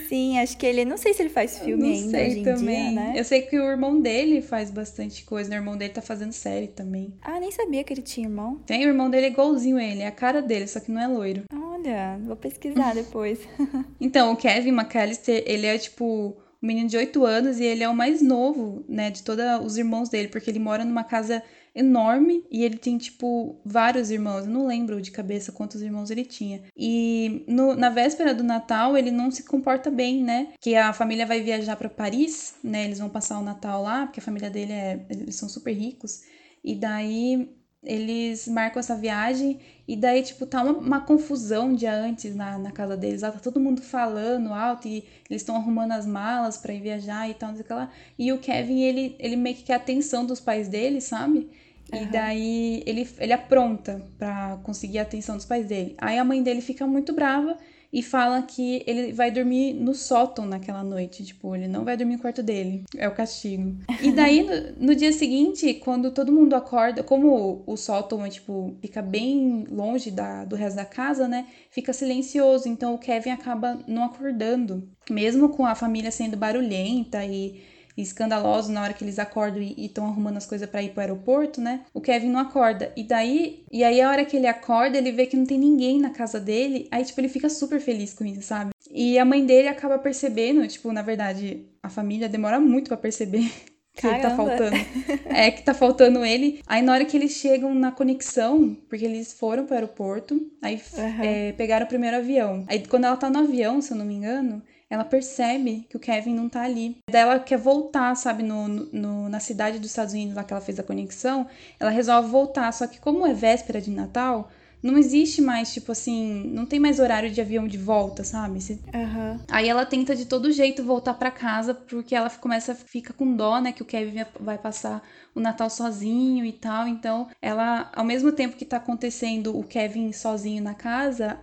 Sim, 0.08 0.38
acho 0.38 0.56
que 0.56 0.68
ele. 0.68 0.86
Não 0.86 0.98
sei 0.98 1.16
se 1.16 1.22
ele 1.24 1.30
faz 1.32 1.58
filme 1.58 1.82
Não 1.84 1.90
ainda 1.90 2.12
sei 2.12 2.44
também. 2.44 2.92
dia, 2.92 2.92
né? 2.92 3.14
Eu 3.16 3.24
sei 3.24 3.42
que 3.42 3.60
o 3.60 3.64
irmão 3.64 4.00
dele 4.00 4.40
faz 4.40 4.70
bastante 4.70 5.26
coisa, 5.26 5.50
né? 5.50 5.58
O 5.58 5.60
irmão 5.62 5.76
dele 5.76 5.94
tá 5.94 6.02
fazendo 6.02 6.32
série 6.32 6.68
também. 6.68 7.12
Ah, 7.24 7.40
nem 7.40 7.52
sabia 7.52 7.84
que 7.84 7.92
ele 7.92 8.04
tinha 8.04 8.28
irmão. 8.28 8.62
Tem 8.68 8.86
o 8.86 8.90
irmão 8.90 9.10
dele 9.10 9.26
é 9.26 9.30
igualzinho 9.30 9.78
a 9.78 9.84
ele, 9.84 10.02
é 10.04 10.08
a 10.08 10.12
cara 10.12 10.44
dele, 10.44 10.68
só 10.68 10.80
que 10.80 10.92
não 10.92 11.02
é 11.02 11.08
loiro. 11.08 11.44
Olha, 11.52 12.20
vou 12.24 12.36
pesquisar 12.36 12.94
depois. 12.94 13.40
Então, 14.00 14.32
o 14.32 14.38
Kevin 14.38 14.70
McAllister, 14.74 15.44
ele 15.48 15.66
é 15.66 15.76
tipo 15.78 16.38
um 16.62 16.68
menino 16.68 16.88
de 16.88 16.96
8 16.98 17.26
anos 17.26 17.60
e 17.60 17.64
ele 17.64 17.84
é 17.84 17.90
o 17.90 17.96
mais 17.96 18.22
novo, 18.22 18.86
né, 18.88 19.10
de 19.10 19.24
todos 19.24 19.44
os 19.66 19.76
irmãos 19.76 20.08
dele, 20.08 20.28
porque 20.28 20.52
ele 20.52 20.60
mora 20.60 20.86
numa 20.86 21.04
casa 21.04 21.42
enorme 21.78 22.44
e 22.52 22.64
ele 22.64 22.78
tem, 22.78 22.98
tipo, 22.98 23.60
vários 23.64 24.10
irmãos. 24.12 24.46
Eu 24.46 24.52
não 24.52 24.66
lembro 24.68 25.02
de 25.02 25.12
cabeça 25.12 25.52
quantos 25.52 25.82
irmãos 25.82 26.10
ele 26.10 26.26
tinha. 26.26 26.62
E 26.76 27.44
no- 27.48 27.76
na 27.76 27.90
véspera 27.90 28.34
do 28.34 28.44
Natal, 28.44 28.98
ele 28.98 29.12
não 29.12 29.30
se 29.32 29.44
comporta 29.44 29.90
bem, 29.92 30.24
né? 30.24 30.50
Que 30.60 30.76
a 30.76 30.92
família 30.94 31.26
vai 31.26 31.42
viajar 31.42 31.76
para 31.76 31.90
Paris, 31.90 32.56
né? 32.64 32.86
Eles 32.86 33.00
vão 33.00 33.10
passar 33.10 33.40
o 33.40 33.44
Natal 33.44 33.84
lá, 33.84 34.06
porque 34.08 34.20
a 34.20 34.24
família 34.24 34.50
dele 34.50 34.74
é. 34.74 35.06
Eles 35.10 35.36
são 35.36 35.48
super 35.48 35.74
ricos. 35.74 36.22
E 36.64 36.76
daí 36.76 37.50
eles 37.84 38.48
marcam 38.48 38.80
essa 38.80 38.96
viagem 38.96 39.60
e 39.88 39.96
daí, 39.96 40.22
tipo, 40.24 40.46
tá 40.46 40.62
uma, 40.64 40.74
uma 40.74 41.00
confusão 41.02 41.74
dia 41.74 41.94
antes 41.94 42.36
na, 42.36 42.58
na 42.58 42.72
casa 42.72 42.98
deles. 42.98 43.22
Lá 43.22 43.32
tá 43.32 43.40
todo 43.40 43.60
mundo 43.60 43.82
falando 43.82 44.52
alto 44.54 44.88
e 44.88 45.06
eles 45.30 45.42
estão 45.44 45.56
arrumando 45.56 45.92
as 45.94 46.06
malas 46.06 46.58
pra 46.58 46.74
ir 46.74 46.82
viajar 46.82 47.30
e 47.30 47.34
tal, 47.36 47.50
não 47.50 47.56
sei 47.56 47.63
o 47.63 47.68
que 47.68 47.74
lá. 47.74 47.90
E 48.18 48.34
o 48.34 48.40
Kevin, 48.40 48.82
ele, 48.82 49.16
ele 49.20 49.36
meio 49.38 49.56
que 49.56 49.63
quer 49.63 49.74
a 49.74 49.78
atenção 49.78 50.26
dos 50.26 50.40
pais 50.42 50.68
dele, 50.68 51.00
sabe? 51.00 51.50
E 51.93 51.97
Aham. 51.97 52.12
daí 52.12 52.84
ele, 52.86 53.08
ele 53.19 53.34
apronta 53.34 54.02
pra 54.17 54.60
conseguir 54.63 55.00
a 55.00 55.04
atenção 55.04 55.36
dos 55.36 55.45
pais 55.45 55.65
dele. 55.65 55.95
Aí 55.97 56.17
a 56.17 56.26
mãe 56.26 56.43
dele 56.43 56.62
fica 56.62 56.86
muito 56.86 57.13
brava 57.13 57.58
e 57.91 58.04
fala 58.04 58.41
que 58.41 58.84
ele 58.86 59.13
vai 59.13 59.32
dormir 59.32 59.73
no 59.73 59.93
sótão 59.93 60.45
naquela 60.45 60.84
noite. 60.84 61.23
Tipo, 61.26 61.56
ele 61.56 61.67
não 61.67 61.86
vai 61.86 61.95
dormir 61.95 62.15
no 62.17 62.21
quarto 62.21 62.43
dele. 62.43 62.84
É 62.97 63.08
o 63.08 63.13
castigo. 63.13 63.78
E 64.02 64.12
daí, 64.12 64.43
no, 64.43 64.88
no 64.88 64.95
dia 64.95 65.12
seguinte, 65.13 65.73
quando 65.76 66.12
todo 66.12 66.32
mundo 66.32 66.54
acorda, 66.54 67.02
como 67.02 67.63
o, 67.65 67.73
o 67.73 67.78
sótão 67.78 68.26
é, 68.26 68.30
tipo, 68.30 68.76
fica 68.82 69.02
bem 69.02 69.65
longe 69.69 70.12
da, 70.12 70.43
do 70.43 70.56
resto 70.56 70.76
da 70.76 70.86
casa, 70.86 71.28
né? 71.28 71.47
Fica 71.71 71.93
silencioso. 71.93 72.67
Então 72.67 72.93
o 72.93 73.00
Kevin 73.00 73.30
acaba 73.32 73.80
não 73.88 74.04
acordando. 74.04 74.89
Mesmo 75.10 75.50
com 75.50 75.65
a 75.65 75.73
família 75.76 76.12
sendo 76.12 76.36
barulhenta 76.36 77.23
e 77.26 77.62
e 77.98 78.02
escandaloso 78.04 78.72
na 78.72 78.84
hora 78.84 78.94
que 78.94 79.04
eles 79.04 79.18
acordam 79.18 79.62
e 79.62 79.86
estão 79.86 80.06
arrumando 80.06 80.38
as 80.38 80.46
coisas 80.46 80.70
pra 80.70 80.84
ir 80.84 80.92
pro 80.92 81.02
aeroporto, 81.02 81.60
né? 81.60 81.82
O 81.94 82.00
Kevin 82.00 82.30
não 82.30 82.40
acorda. 82.40 82.94
E 82.96 83.04
daí, 83.04 83.64
e 83.72 83.84
aí 83.84 84.00
a 84.00 84.10
hora 84.10 84.24
que 84.24 84.38
ele 84.38 84.46
acorda, 84.46 84.98
ele 84.98 85.12
vê 85.12 85.26
que 85.26 85.36
não 85.36 85.46
tem 85.46 85.58
ninguém 85.58 86.00
na 86.00 86.12
casa 86.12 86.40
dele, 86.40 86.88
aí 86.92 87.04
tipo 87.04 87.20
ele 87.20 87.28
fica 87.28 87.50
super 87.50 87.82
feliz 87.82 88.14
com 88.14 88.24
isso, 88.24 88.44
sabe? 88.44 88.70
E 88.92 89.18
a 89.18 89.26
mãe 89.26 89.44
dele 89.46 89.68
acaba 89.68 89.98
percebendo, 89.98 90.66
tipo, 90.68 90.92
na 90.94 91.02
verdade, 91.02 91.66
a 91.82 91.90
família 91.90 92.30
demora 92.30 92.60
muito 92.60 92.88
pra 92.88 92.98
perceber 92.98 93.52
que 93.94 94.06
ele 94.06 94.20
tá 94.20 94.36
faltando. 94.36 94.78
É 95.26 95.50
que 95.50 95.64
tá 95.64 95.74
faltando 95.74 96.24
ele. 96.24 96.62
Aí 96.68 96.82
na 96.82 96.94
hora 96.94 97.06
que 97.06 97.18
eles 97.18 97.32
chegam 97.32 97.74
na 97.74 97.92
conexão, 97.92 98.78
porque 98.88 99.06
eles 99.06 99.34
foram 99.34 99.66
pro 99.66 99.74
aeroporto, 99.74 100.40
aí 100.62 100.80
Aham. 100.98 101.24
é, 101.24 101.52
pegaram 101.54 101.86
o 101.86 101.90
primeiro 101.90 102.18
avião. 102.18 102.64
Aí 102.68 102.86
quando 102.86 103.06
ela 103.06 103.18
tá 103.18 103.30
no 103.30 103.40
avião, 103.40 103.82
se 103.82 103.92
eu 103.92 103.98
não 103.98 104.06
me 104.06 104.14
engano, 104.14 104.62
ela 104.89 105.04
percebe 105.06 105.86
que 105.89 105.97
o 105.97 106.00
Kevin 106.00 106.34
não 106.34 106.47
tá 106.50 106.62
ali. 106.63 106.97
Daí 107.10 107.21
ela 107.21 107.39
quer 107.39 107.58
voltar, 107.58 108.15
sabe, 108.15 108.43
no, 108.43 108.67
no- 108.67 109.30
na 109.30 109.39
cidade 109.39 109.80
dos 109.80 109.89
Estados 109.89 110.13
Unidos, 110.13 110.36
lá 110.36 110.43
que 110.43 110.54
ela 110.54 110.62
fez 110.62 110.80
a 110.80 110.84
conexão, 110.84 111.47
ela 111.80 111.89
resolve 111.91 112.30
voltar. 112.30 112.71
Só 112.71 112.88
que 112.88 113.00
como 113.00 113.26
é 113.28 113.34
véspera 113.34 113.82
de 113.82 113.91
Natal, 113.91 114.50
não 114.84 114.98
existe 114.98 115.42
mais, 115.42 115.74
tipo 115.74 115.92
assim, 115.92 116.44
não 116.54 116.66
tem 116.66 116.80
mais 116.80 117.00
horário 117.00 117.30
de 117.32 117.42
avião 117.42 117.68
de 117.68 117.78
volta, 117.78 118.24
sabe? 118.24 118.62
Se- 118.62 118.80
Aham. 118.94 119.40
Aí 119.50 119.68
ela 119.68 119.86
tenta 119.86 120.16
de 120.16 120.26
todo 120.26 120.52
jeito 120.52 120.84
voltar 120.84 121.13
pra 121.16 121.32
casa, 121.32 121.74
porque 121.74 122.16
ela 122.16 122.30
começa 122.30 122.76
fica 122.76 123.13
com 123.13 123.36
dó, 123.36 123.60
né, 123.60 123.72
que 123.72 123.82
o 123.82 123.86
Kevin 123.86 124.24
vai- 124.40 124.58
passar 124.58 125.02
o 125.36 125.40
Natal 125.40 125.70
sozinho 125.70 126.44
e 126.46 126.52
tal. 126.52 126.88
Então, 126.88 127.28
ela, 127.42 127.92
ao 127.96 128.04
mesmo 128.04 128.32
tempo 128.32 128.56
que 128.58 128.66
tá 128.66 128.78
acontecendo 128.78 129.58
o 129.58 129.63
Kevin 129.63 130.12
sozinho 130.12 130.63
na 130.63 130.74
casa, 130.74 131.38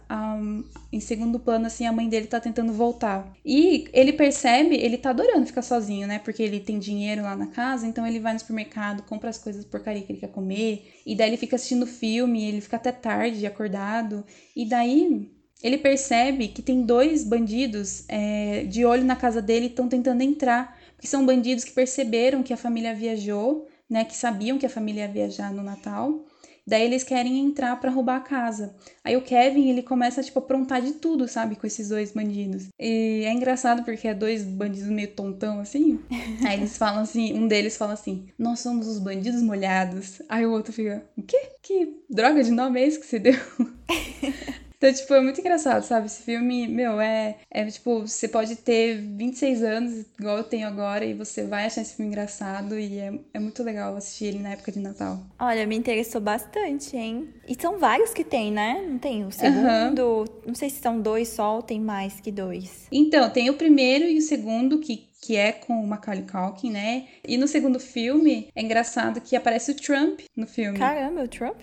em 0.92 1.00
segundo 1.00 1.38
plano, 1.38 1.66
assim, 1.66 1.86
a 1.86 1.92
mãe 1.92 2.08
dele 2.08 2.26
tá 2.26 2.40
tentando 2.40 2.72
voltar. 2.72 3.32
E 3.44 3.84
ele 3.92 4.12
percebe, 4.12 4.76
ele 4.76 4.96
tá 4.98 5.10
adorando 5.10 5.46
ficar 5.46 5.62
sozinho, 5.62 6.06
né, 6.06 6.18
porque 6.18 6.42
ele 6.42 6.60
tem 6.60 6.78
dinheiro 6.78 7.22
lá 7.22 7.36
na 7.36 7.48
casa, 7.48 7.86
então 7.86 8.06
ele 8.06 8.20
vai 8.20 8.32
no 8.32 8.38
supermercado, 8.38 9.02
compra 9.02 9.30
as 9.30 9.38
coisas 9.38 9.64
porcaria 9.64 10.02
que 10.02 10.12
ele 10.12 10.20
quer 10.20 10.28
comer, 10.30 10.92
e 11.04 11.14
daí 11.16 11.30
ele 11.30 11.36
fica 11.36 11.56
assistindo 11.56 11.86
filme, 11.86 12.44
ele 12.44 12.60
fica 12.60 12.76
até 12.76 12.92
tarde 12.92 13.23
acordado, 13.46 14.24
e 14.54 14.68
daí 14.68 15.30
ele 15.62 15.78
percebe 15.78 16.48
que 16.48 16.60
tem 16.60 16.82
dois 16.82 17.24
bandidos 17.24 18.04
é, 18.06 18.64
de 18.64 18.84
olho 18.84 19.02
na 19.02 19.16
casa 19.16 19.40
dele 19.40 19.66
e 19.66 19.68
estão 19.70 19.88
tentando 19.88 20.22
entrar. 20.22 20.78
Porque 20.94 21.06
são 21.06 21.24
bandidos 21.24 21.64
que 21.64 21.72
perceberam 21.72 22.42
que 22.42 22.52
a 22.52 22.56
família 22.56 22.94
viajou, 22.94 23.66
né? 23.88 24.04
Que 24.04 24.14
sabiam 24.14 24.58
que 24.58 24.66
a 24.66 24.70
família 24.70 25.02
ia 25.06 25.08
viajar 25.08 25.52
no 25.52 25.62
Natal. 25.62 26.26
Daí 26.66 26.82
eles 26.82 27.04
querem 27.04 27.38
entrar 27.40 27.76
pra 27.76 27.90
roubar 27.90 28.16
a 28.16 28.20
casa. 28.20 28.74
Aí 29.02 29.16
o 29.16 29.22
Kevin, 29.22 29.68
ele 29.68 29.82
começa, 29.82 30.22
tipo, 30.22 30.38
a 30.38 30.42
aprontar 30.42 30.80
de 30.80 30.92
tudo, 30.92 31.28
sabe? 31.28 31.56
Com 31.56 31.66
esses 31.66 31.88
dois 31.88 32.12
bandidos. 32.12 32.68
E 32.78 33.22
é 33.24 33.32
engraçado 33.32 33.84
porque 33.84 34.08
é 34.08 34.14
dois 34.14 34.42
bandidos 34.42 34.88
meio 34.88 35.08
tontão, 35.08 35.60
assim. 35.60 36.00
Aí 36.46 36.58
eles 36.58 36.76
falam 36.78 37.02
assim, 37.02 37.34
um 37.34 37.46
deles 37.46 37.76
fala 37.76 37.92
assim, 37.92 38.26
nós 38.38 38.60
somos 38.60 38.86
os 38.86 38.98
bandidos 38.98 39.42
molhados. 39.42 40.22
Aí 40.28 40.46
o 40.46 40.52
outro 40.52 40.72
fica, 40.72 41.04
o 41.16 41.22
quê? 41.22 41.50
Que 41.62 41.96
droga 42.08 42.42
de 42.42 42.50
nome 42.50 42.80
é 42.80 42.86
esse 42.86 42.98
que 42.98 43.06
você 43.06 43.18
deu? 43.18 43.34
Então, 44.84 44.92
tipo, 44.92 45.14
é 45.14 45.20
muito 45.22 45.40
engraçado, 45.40 45.82
sabe? 45.82 46.04
Esse 46.08 46.22
filme, 46.22 46.68
meu, 46.68 47.00
é, 47.00 47.36
é 47.50 47.64
tipo, 47.64 48.00
você 48.00 48.28
pode 48.28 48.54
ter 48.56 49.00
26 49.00 49.62
anos, 49.62 50.04
igual 50.20 50.36
eu 50.36 50.44
tenho 50.44 50.66
agora, 50.68 51.06
e 51.06 51.14
você 51.14 51.44
vai 51.44 51.64
achar 51.64 51.80
esse 51.80 51.96
filme 51.96 52.10
engraçado 52.10 52.78
e 52.78 52.98
é, 52.98 53.10
é 53.32 53.38
muito 53.38 53.62
legal 53.62 53.96
assistir 53.96 54.26
ele 54.26 54.40
na 54.40 54.50
época 54.50 54.70
de 54.70 54.80
Natal. 54.80 55.20
Olha, 55.40 55.66
me 55.66 55.74
interessou 55.74 56.20
bastante, 56.20 56.98
hein? 56.98 57.30
E 57.48 57.58
são 57.58 57.78
vários 57.78 58.12
que 58.12 58.22
tem, 58.22 58.52
né? 58.52 58.84
Não 58.86 58.98
tem 58.98 59.24
o 59.24 59.32
segundo. 59.32 60.26
Não 60.46 60.54
sei 60.54 60.68
se 60.68 60.82
são 60.82 61.00
dois 61.00 61.28
só 61.28 61.56
ou 61.56 61.62
tem 61.62 61.80
mais 61.80 62.20
que 62.20 62.30
dois. 62.30 62.86
Então, 62.92 63.30
tem 63.30 63.48
o 63.48 63.54
primeiro 63.54 64.04
e 64.04 64.18
o 64.18 64.22
segundo, 64.22 64.80
que, 64.80 65.08
que 65.24 65.36
é 65.36 65.52
com 65.52 65.82
o 65.82 65.86
Macaulay 65.86 66.24
Culkin, 66.24 66.70
né? 66.70 67.06
E 67.26 67.38
no 67.38 67.48
segundo 67.48 67.80
filme, 67.80 68.48
é 68.54 68.62
engraçado 68.62 69.20
que 69.20 69.34
aparece 69.34 69.70
o 69.70 69.74
Trump 69.74 70.20
no 70.36 70.46
filme. 70.46 70.78
Caramba, 70.78 71.22
o 71.22 71.28
Trump? 71.28 71.60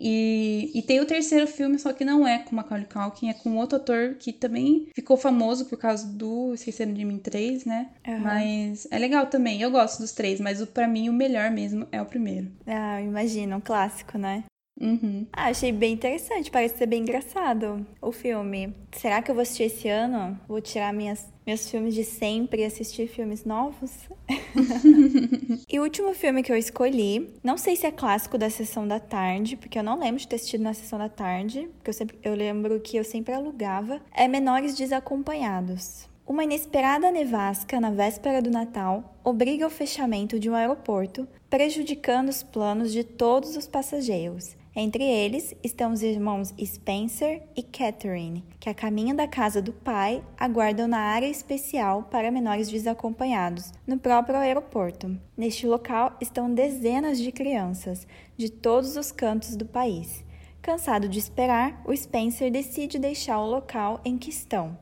E, 0.00 0.70
e 0.74 0.82
tem 0.82 1.00
o 1.00 1.06
terceiro 1.06 1.48
filme, 1.48 1.76
só 1.76 1.92
que 1.92 2.04
não 2.04 2.24
é 2.24 2.38
com 2.38 2.54
Macaulay 2.54 2.86
Culkin, 2.86 3.30
é 3.30 3.34
com 3.34 3.56
outro 3.56 3.78
ator 3.78 4.14
que 4.14 4.32
também 4.32 4.86
ficou 4.94 5.16
famoso 5.16 5.64
por 5.64 5.76
causa 5.76 6.06
do 6.06 6.54
Esqueceram 6.54 6.92
de 6.92 7.04
Mim 7.04 7.18
3, 7.18 7.64
né? 7.64 7.90
Aham. 8.06 8.20
Mas 8.20 8.86
é 8.92 8.96
legal 8.96 9.26
também, 9.26 9.60
eu 9.60 9.72
gosto 9.72 9.98
dos 9.98 10.12
três, 10.12 10.38
mas 10.38 10.62
o, 10.62 10.68
pra 10.68 10.86
mim 10.86 11.08
o 11.08 11.12
melhor 11.12 11.50
mesmo 11.50 11.84
é 11.90 12.00
o 12.00 12.06
primeiro. 12.06 12.48
Ah, 12.64 13.02
imagina, 13.02 13.56
um 13.56 13.60
clássico, 13.60 14.16
né? 14.16 14.44
Uhum. 14.80 15.26
Ah, 15.32 15.48
achei 15.48 15.72
bem 15.72 15.94
interessante, 15.94 16.50
parece 16.50 16.78
ser 16.78 16.86
bem 16.86 17.02
engraçado 17.02 17.84
o 18.00 18.12
filme. 18.12 18.74
Será 18.92 19.20
que 19.20 19.30
eu 19.30 19.34
vou 19.34 19.42
assistir 19.42 19.64
esse 19.64 19.88
ano? 19.88 20.38
Vou 20.46 20.60
tirar 20.60 20.92
minhas, 20.92 21.26
meus 21.46 21.68
filmes 21.68 21.94
de 21.94 22.04
sempre 22.04 22.62
e 22.62 22.64
assistir 22.64 23.08
filmes 23.08 23.44
novos? 23.44 24.08
e 25.68 25.78
o 25.78 25.82
último 25.82 26.14
filme 26.14 26.42
que 26.42 26.52
eu 26.52 26.56
escolhi, 26.56 27.34
não 27.42 27.58
sei 27.58 27.74
se 27.76 27.86
é 27.86 27.90
clássico 27.90 28.38
da 28.38 28.48
sessão 28.48 28.86
da 28.86 29.00
tarde, 29.00 29.56
porque 29.56 29.78
eu 29.78 29.82
não 29.82 29.98
lembro 29.98 30.20
de 30.20 30.28
ter 30.28 30.36
assistido 30.36 30.62
na 30.62 30.74
sessão 30.74 30.98
da 30.98 31.08
tarde, 31.08 31.68
porque 31.76 31.90
eu, 31.90 31.94
sempre, 31.94 32.18
eu 32.22 32.34
lembro 32.34 32.80
que 32.80 32.96
eu 32.96 33.04
sempre 33.04 33.34
alugava, 33.34 34.00
é 34.14 34.28
Menores 34.28 34.76
Desacompanhados. 34.76 36.08
Uma 36.28 36.44
inesperada 36.44 37.10
nevasca 37.10 37.80
na 37.80 37.90
véspera 37.90 38.42
do 38.42 38.50
Natal 38.50 39.14
obriga 39.24 39.64
ao 39.64 39.70
fechamento 39.70 40.38
de 40.38 40.50
um 40.50 40.54
aeroporto, 40.54 41.26
prejudicando 41.48 42.28
os 42.28 42.42
planos 42.42 42.92
de 42.92 43.02
todos 43.02 43.56
os 43.56 43.66
passageiros. 43.66 44.57
Entre 44.80 45.02
eles 45.02 45.56
estão 45.60 45.92
os 45.92 46.04
irmãos 46.04 46.54
Spencer 46.64 47.42
e 47.56 47.64
Catherine, 47.64 48.44
que 48.60 48.70
a 48.70 48.74
caminho 48.74 49.12
da 49.12 49.26
casa 49.26 49.60
do 49.60 49.72
pai 49.72 50.22
aguardam 50.38 50.86
na 50.86 51.00
área 51.00 51.26
especial 51.26 52.04
para 52.04 52.30
menores 52.30 52.70
desacompanhados, 52.70 53.72
no 53.84 53.98
próprio 53.98 54.36
aeroporto. 54.36 55.18
Neste 55.36 55.66
local 55.66 56.16
estão 56.20 56.54
dezenas 56.54 57.18
de 57.18 57.32
crianças, 57.32 58.06
de 58.36 58.48
todos 58.48 58.96
os 58.96 59.10
cantos 59.10 59.56
do 59.56 59.66
país. 59.66 60.24
Cansado 60.62 61.08
de 61.08 61.18
esperar, 61.18 61.82
o 61.84 61.92
Spencer 61.92 62.48
decide 62.48 63.00
deixar 63.00 63.40
o 63.40 63.50
local 63.50 64.00
em 64.04 64.16
que 64.16 64.30
estão. 64.30 64.78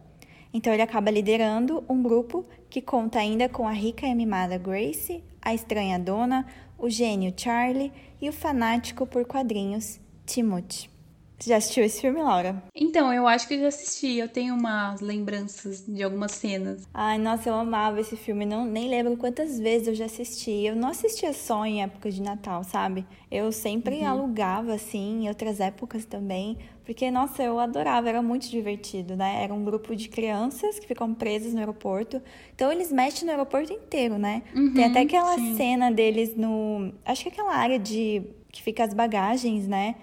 Então 0.53 0.75
ele 0.75 0.83
acaba 0.83 1.11
liderando 1.11 1.83
um 1.89 2.03
grupo 2.03 2.45
que 2.69 2.83
conta 2.83 3.19
ainda 3.19 3.49
com 3.49 3.67
a 3.67 3.73
rica 3.73 4.07
e 4.07 4.15
mimada 4.15 4.59
Grace, 4.59 5.25
a 5.41 5.55
estranha 5.55 5.99
dona, 5.99 6.45
o 6.79 6.89
gênio 6.91 7.33
Charlie 7.37 7.93
e 8.21 8.29
o 8.29 8.33
fanático 8.33 9.07
por 9.07 9.25
quadrinhos 9.25 10.01
Timothy. 10.25 10.96
Você 11.39 11.51
já 11.51 11.59
assistiu 11.59 11.85
esse 11.85 12.01
filme, 12.01 12.23
Laura? 12.23 12.63
Então, 12.75 13.13
eu 13.13 13.27
acho 13.27 13.47
que 13.47 13.55
eu 13.55 13.61
já 13.61 13.69
assisti. 13.69 14.17
Eu 14.17 14.29
tenho 14.29 14.55
umas 14.55 15.01
lembranças 15.01 15.85
de 15.87 16.03
algumas 16.03 16.33
cenas. 16.33 16.89
Ai, 16.95 17.19
nossa, 17.19 17.51
eu 17.51 17.55
amava 17.55 18.01
esse 18.01 18.17
filme. 18.17 18.47
Não, 18.47 18.65
nem 18.65 18.89
lembro 18.89 19.17
quantas 19.19 19.59
vezes 19.59 19.89
eu 19.89 19.95
já 19.95 20.07
assisti. 20.07 20.51
Eu 20.51 20.75
não 20.75 20.89
assistia 20.89 21.35
só 21.35 21.67
em 21.67 21.83
época 21.83 22.11
de 22.11 22.23
Natal, 22.23 22.65
sabe? 22.65 23.07
Eu 23.31 23.53
sempre 23.53 23.97
uhum. 23.97 24.09
alugava, 24.09 24.73
assim, 24.73 25.25
em 25.25 25.29
outras 25.29 25.61
épocas 25.61 26.07
também. 26.07 26.57
Porque, 26.87 27.11
nossa, 27.11 27.43
eu 27.43 27.59
adorava. 27.59 28.09
Era 28.09 28.23
muito 28.23 28.49
divertido, 28.49 29.15
né? 29.15 29.43
Era 29.43 29.53
um 29.53 29.63
grupo 29.63 29.95
de 29.95 30.09
crianças 30.09 30.79
que 30.79 30.87
ficam 30.87 31.13
presas 31.13 31.53
no 31.53 31.59
aeroporto. 31.59 32.23
Então, 32.55 32.73
eles 32.73 32.91
mexem 32.91 33.27
no 33.27 33.31
aeroporto 33.31 33.75
inteiro, 33.75 34.17
né? 34.17 34.43
Uhum, 34.55 34.73
Tem 34.73 34.85
até 34.85 35.01
aquela 35.01 35.35
sim. 35.35 35.55
cena 35.55 35.93
deles 35.93 36.35
no... 36.35 36.95
Acho 37.05 37.25
que 37.25 37.29
aquela 37.29 37.55
área 37.55 37.79
de... 37.79 38.23
Que 38.51 38.63
fica 38.63 38.83
as 38.85 38.95
bagagens, 38.95 39.69
né? 39.69 39.97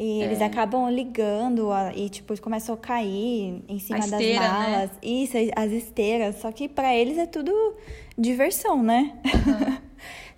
E 0.00 0.22
eles 0.22 0.40
É. 0.40 0.44
acabam 0.44 0.88
ligando 0.88 1.70
e, 1.96 2.08
tipo, 2.08 2.40
começam 2.40 2.72
a 2.74 2.78
cair 2.78 3.64
em 3.68 3.78
cima 3.80 3.96
A 3.98 4.02
das 4.02 4.12
esteira, 4.12 4.40
né? 4.40 4.48
malas. 4.48 4.90
Isso, 5.02 5.36
as 5.56 5.72
esteiras. 5.72 6.36
Só 6.36 6.52
que 6.52 6.68
pra 6.68 6.94
eles 6.94 7.18
é 7.18 7.26
tudo 7.26 7.52
diversão, 8.16 8.80
né? 8.80 9.18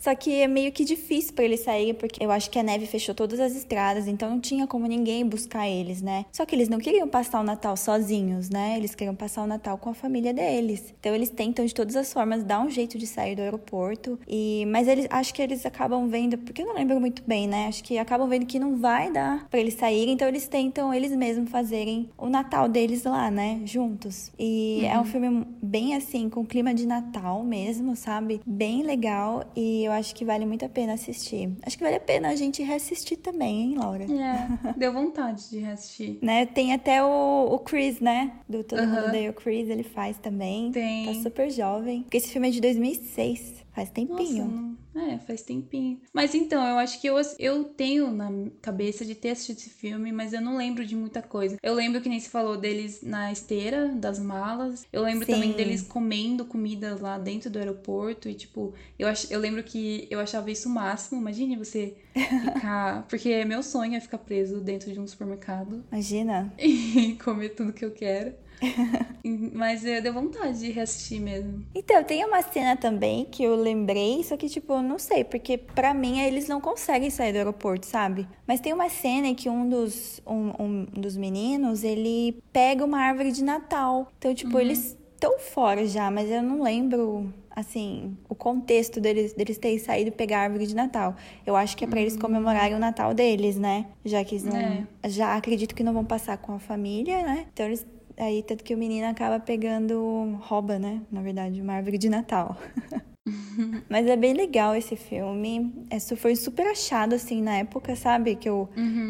Só 0.01 0.15
que 0.15 0.41
é 0.41 0.49
meio 0.49 0.73
que 0.73 0.83
difícil 0.83 1.35
pra 1.35 1.45
eles 1.45 1.61
saírem, 1.61 1.93
porque 1.93 2.25
eu 2.25 2.31
acho 2.31 2.51
que 2.51 2.59
a 2.59 2.63
neve 2.63 2.87
fechou 2.87 3.15
todas 3.15 3.39
as 3.39 3.55
estradas, 3.55 4.09
então 4.09 4.31
não 4.31 4.41
tinha 4.41 4.67
como 4.67 4.87
ninguém 4.87 5.27
buscar 5.27 5.69
eles, 5.69 6.01
né? 6.01 6.25
Só 6.33 6.47
que 6.47 6.57
eles 6.57 6.71
não 6.71 6.79
queriam 6.79 7.07
passar 7.07 7.41
o 7.41 7.45
Natal 7.45 7.77
sozinhos, 7.77 8.49
né? 8.49 8.77
Eles 8.79 8.95
queriam 8.95 9.15
passar 9.15 9.43
o 9.43 9.47
Natal 9.47 9.77
com 9.77 9.91
a 9.91 9.95
família 9.95 10.33
deles. 10.33 10.95
Então 10.99 11.15
eles 11.15 11.29
tentam 11.29 11.67
de 11.67 11.75
todas 11.75 11.95
as 11.97 12.11
formas 12.11 12.43
dar 12.43 12.61
um 12.61 12.71
jeito 12.71 12.97
de 12.97 13.07
sair 13.07 13.37
do 13.37 13.43
aeroporto. 13.43 14.19
E 14.27 14.65
mas 14.69 14.89
eles 14.89 15.07
acho 15.11 15.35
que 15.35 15.43
eles 15.43 15.67
acabam 15.67 16.09
vendo, 16.09 16.39
porque 16.39 16.63
eu 16.63 16.67
não 16.67 16.75
lembro 16.75 16.99
muito 16.99 17.23
bem, 17.27 17.47
né? 17.47 17.67
Acho 17.67 17.85
que 17.85 17.99
acabam 17.99 18.27
vendo 18.27 18.47
que 18.47 18.59
não 18.59 18.77
vai 18.77 19.13
dar 19.13 19.47
pra 19.51 19.61
eles 19.61 19.75
saírem, 19.75 20.15
então 20.15 20.27
eles 20.27 20.49
tentam 20.49 20.95
eles 20.95 21.15
mesmos 21.15 21.51
fazerem 21.51 22.09
o 22.17 22.31
Natal 22.31 22.69
deles 22.69 23.05
lá, 23.05 23.31
né? 23.31 23.61
Juntos. 23.67 24.33
E 24.39 24.83
é 24.87 24.99
um 24.99 25.05
filme 25.05 25.47
bem 25.63 25.95
assim, 25.95 26.31
com 26.31 26.43
clima 26.47 26.73
de 26.73 26.87
Natal 26.87 27.43
mesmo, 27.45 27.95
sabe? 27.95 28.41
Bem 28.47 28.83
legal 28.83 29.45
e 29.55 29.90
eu 29.91 29.95
acho 29.95 30.15
que 30.15 30.25
vale 30.25 30.47
muito 30.47 30.65
a 30.65 30.69
pena 30.69 30.95
assistir. 30.95 31.51
Acho 31.63 31.77
que 31.77 31.85
vale 31.85 31.97
a 31.97 32.01
pena 32.01 32.29
a 32.29 32.37
gente 32.37 32.63
reassistir 32.63 33.19
também, 33.19 33.63
hein, 33.63 33.75
Laura? 33.77 34.05
É, 34.05 34.73
deu 34.77 34.93
vontade 34.93 35.51
de 35.51 35.59
reassistir. 35.59 36.19
Né? 36.23 36.47
Tem 36.47 36.73
até 36.73 37.03
o, 37.03 37.49
o 37.53 37.59
Chris, 37.59 38.01
né? 38.01 38.33
Do 38.49 38.63
Todo 38.65 38.83
Mundo 38.83 38.99
Aham. 38.99 39.09
Odeia 39.09 39.31
o 39.31 39.35
Chris, 39.35 39.69
ele 39.69 39.83
faz 39.83 40.17
também. 40.19 40.71
Tem. 40.73 41.07
Tá 41.07 41.15
super 41.23 41.51
jovem. 41.51 42.03
Porque 42.03 42.17
esse 42.17 42.29
filme 42.29 42.49
é 42.49 42.51
de 42.51 42.61
2006, 42.61 43.65
faz 43.73 43.89
Nossa, 43.89 43.93
tempinho. 43.93 44.45
não... 44.47 44.70
É, 44.95 45.19
faz 45.19 45.43
tempinho. 45.43 46.01
Mas 46.13 46.35
então, 46.35 46.67
eu 46.67 46.79
acho 46.79 47.01
que 47.01 47.07
eu, 47.07 47.17
eu 47.39 47.65
tenho 47.65 48.11
na 48.11 48.31
cabeça 48.61 49.05
de 49.05 49.15
ter 49.15 49.31
assistido 49.31 49.59
esse 49.59 49.71
filme, 49.71 50.11
mas 50.13 50.33
eu 50.33 50.41
não 50.41 50.57
lembro 50.57 50.85
de 50.85 50.97
muita 50.97 51.23
coisa. 51.23 51.57
Eu 51.63 51.75
lembro 51.75 52.01
que 52.01 52.09
nem 52.09 52.19
se 52.19 52.29
falou 52.29 52.57
deles 52.57 53.03
na 53.03 53.31
esteira 53.33 53.89
das 53.89 54.19
malas. 54.19 54.87
Eu 54.93 55.03
lembro 55.03 55.27
Sim. 55.27 55.33
também 55.33 55.53
deles 55.53 55.83
comendo 55.83 56.45
comida 56.45 56.97
lá 57.01 57.19
dentro 57.19 57.51
do 57.51 57.59
aeroporto. 57.59 58.29
E, 58.29 58.35
tipo, 58.35 58.75
eu, 58.99 59.09
ach... 59.09 59.31
eu 59.31 59.39
lembro 59.39 59.63
que 59.63 60.07
eu 60.11 60.19
achava 60.19 60.51
isso 60.51 60.69
o 60.69 60.73
máximo. 60.73 61.21
Imagine 61.21 61.57
você 61.57 61.97
ficar. 62.15 63.07
Porque 63.09 63.31
é 63.31 63.45
meu 63.45 63.63
sonho 63.63 63.95
é 63.95 64.01
ficar 64.01 64.19
preso 64.19 64.61
dentro 64.61 64.93
de 64.93 64.99
um 64.99 65.07
supermercado 65.07 65.85
Imagina. 65.91 66.53
e 66.59 67.17
comer 67.23 67.51
tudo 67.51 67.73
que 67.73 67.85
eu 67.85 67.93
quero. 67.93 68.35
Mas 69.55 69.85
eu 69.85 70.03
deu 70.03 70.13
vontade 70.13 70.59
de 70.59 70.71
reassistir 70.71 71.21
mesmo. 71.21 71.65
Então, 71.75 72.03
tem 72.05 72.25
uma 72.25 72.43
cena 72.43 72.77
também 72.77 73.25
que 73.25 73.43
eu 73.43 73.55
lembrei, 73.55 74.23
só 74.25 74.37
que, 74.37 74.49
tipo, 74.49 74.73
eu 74.73 74.83
não 74.83 74.99
sei, 74.99 75.25
porque 75.25 75.59
pra 75.59 75.93
mim 75.95 76.21
eles 76.21 76.49
não 76.49 76.61
conseguem 76.61 77.11
sair 77.11 77.33
do 77.33 77.37
aeroporto, 77.39 77.87
sabe? 77.87 78.27
Mas 78.47 78.61
tem 78.61 78.73
uma 78.73 78.89
cena 78.89 79.29
em 79.29 79.35
que 79.35 79.49
um 79.49 79.69
dos, 79.69 80.21
um, 80.27 80.53
um 80.59 80.85
dos 80.85 81.17
meninos, 81.17 81.85
ele 81.85 82.43
pega 82.53 82.85
uma 82.85 82.99
árvore 83.01 83.33
de 83.33 83.45
Natal. 83.45 84.11
Então, 84.19 84.35
tipo, 84.35 84.59
eles 84.59 84.97
estão 85.15 85.39
fora 85.39 85.87
já, 85.87 86.11
mas 86.11 86.31
eu 86.31 86.43
não 86.43 86.63
lembro, 86.63 87.33
assim, 87.55 88.17
o 88.27 88.35
contexto 88.35 89.01
deles, 89.01 89.35
deles 89.35 89.59
terem 89.59 89.79
saído 89.79 90.09
e 90.09 90.11
pegar 90.11 90.39
a 90.39 90.43
árvore 90.45 90.67
de 90.67 90.75
Natal. 90.75 91.15
Eu 91.47 91.55
acho 91.55 91.77
que 91.77 91.85
é 91.85 91.87
pra 91.87 92.01
eles 92.01 92.17
comemorarem 92.17 92.75
o 92.75 92.79
Natal 92.79 93.13
deles, 93.13 93.57
né? 93.57 93.87
Já 94.03 94.25
que 94.25 94.37
eles 94.37 94.45
não. 94.45 94.57
É. 94.57 94.87
Já 95.07 95.37
acredito 95.37 95.75
que 95.75 95.83
não 95.83 95.93
vão 95.93 96.05
passar 96.05 96.39
com 96.39 96.55
a 96.55 96.59
família, 96.59 97.23
né? 97.23 97.47
Então 97.53 97.67
eles. 97.67 97.87
Aí, 98.17 98.43
tanto 98.43 98.65
que 98.65 98.75
o 98.75 98.79
menino 98.79 99.07
acaba 99.09 99.41
pegando. 99.41 100.37
rouba, 100.43 100.79
né? 100.79 101.03
Na 101.11 101.23
verdade, 101.23 101.61
uma 101.61 101.75
árvore 101.75 101.99
de 101.99 102.09
Natal. 102.09 102.57
Mas 103.89 104.07
é 104.07 104.17
bem 104.17 104.33
legal 104.33 104.75
esse 104.75 104.97
filme. 104.97 105.73
É, 105.91 105.99
su- 105.99 106.17
foi 106.17 106.35
super 106.37 106.67
achado, 106.67 107.15
assim, 107.15 107.43
na 107.43 107.59
época, 107.59 107.95
sabe? 107.95 108.35
Que 108.35 108.49
eu. 108.49 108.69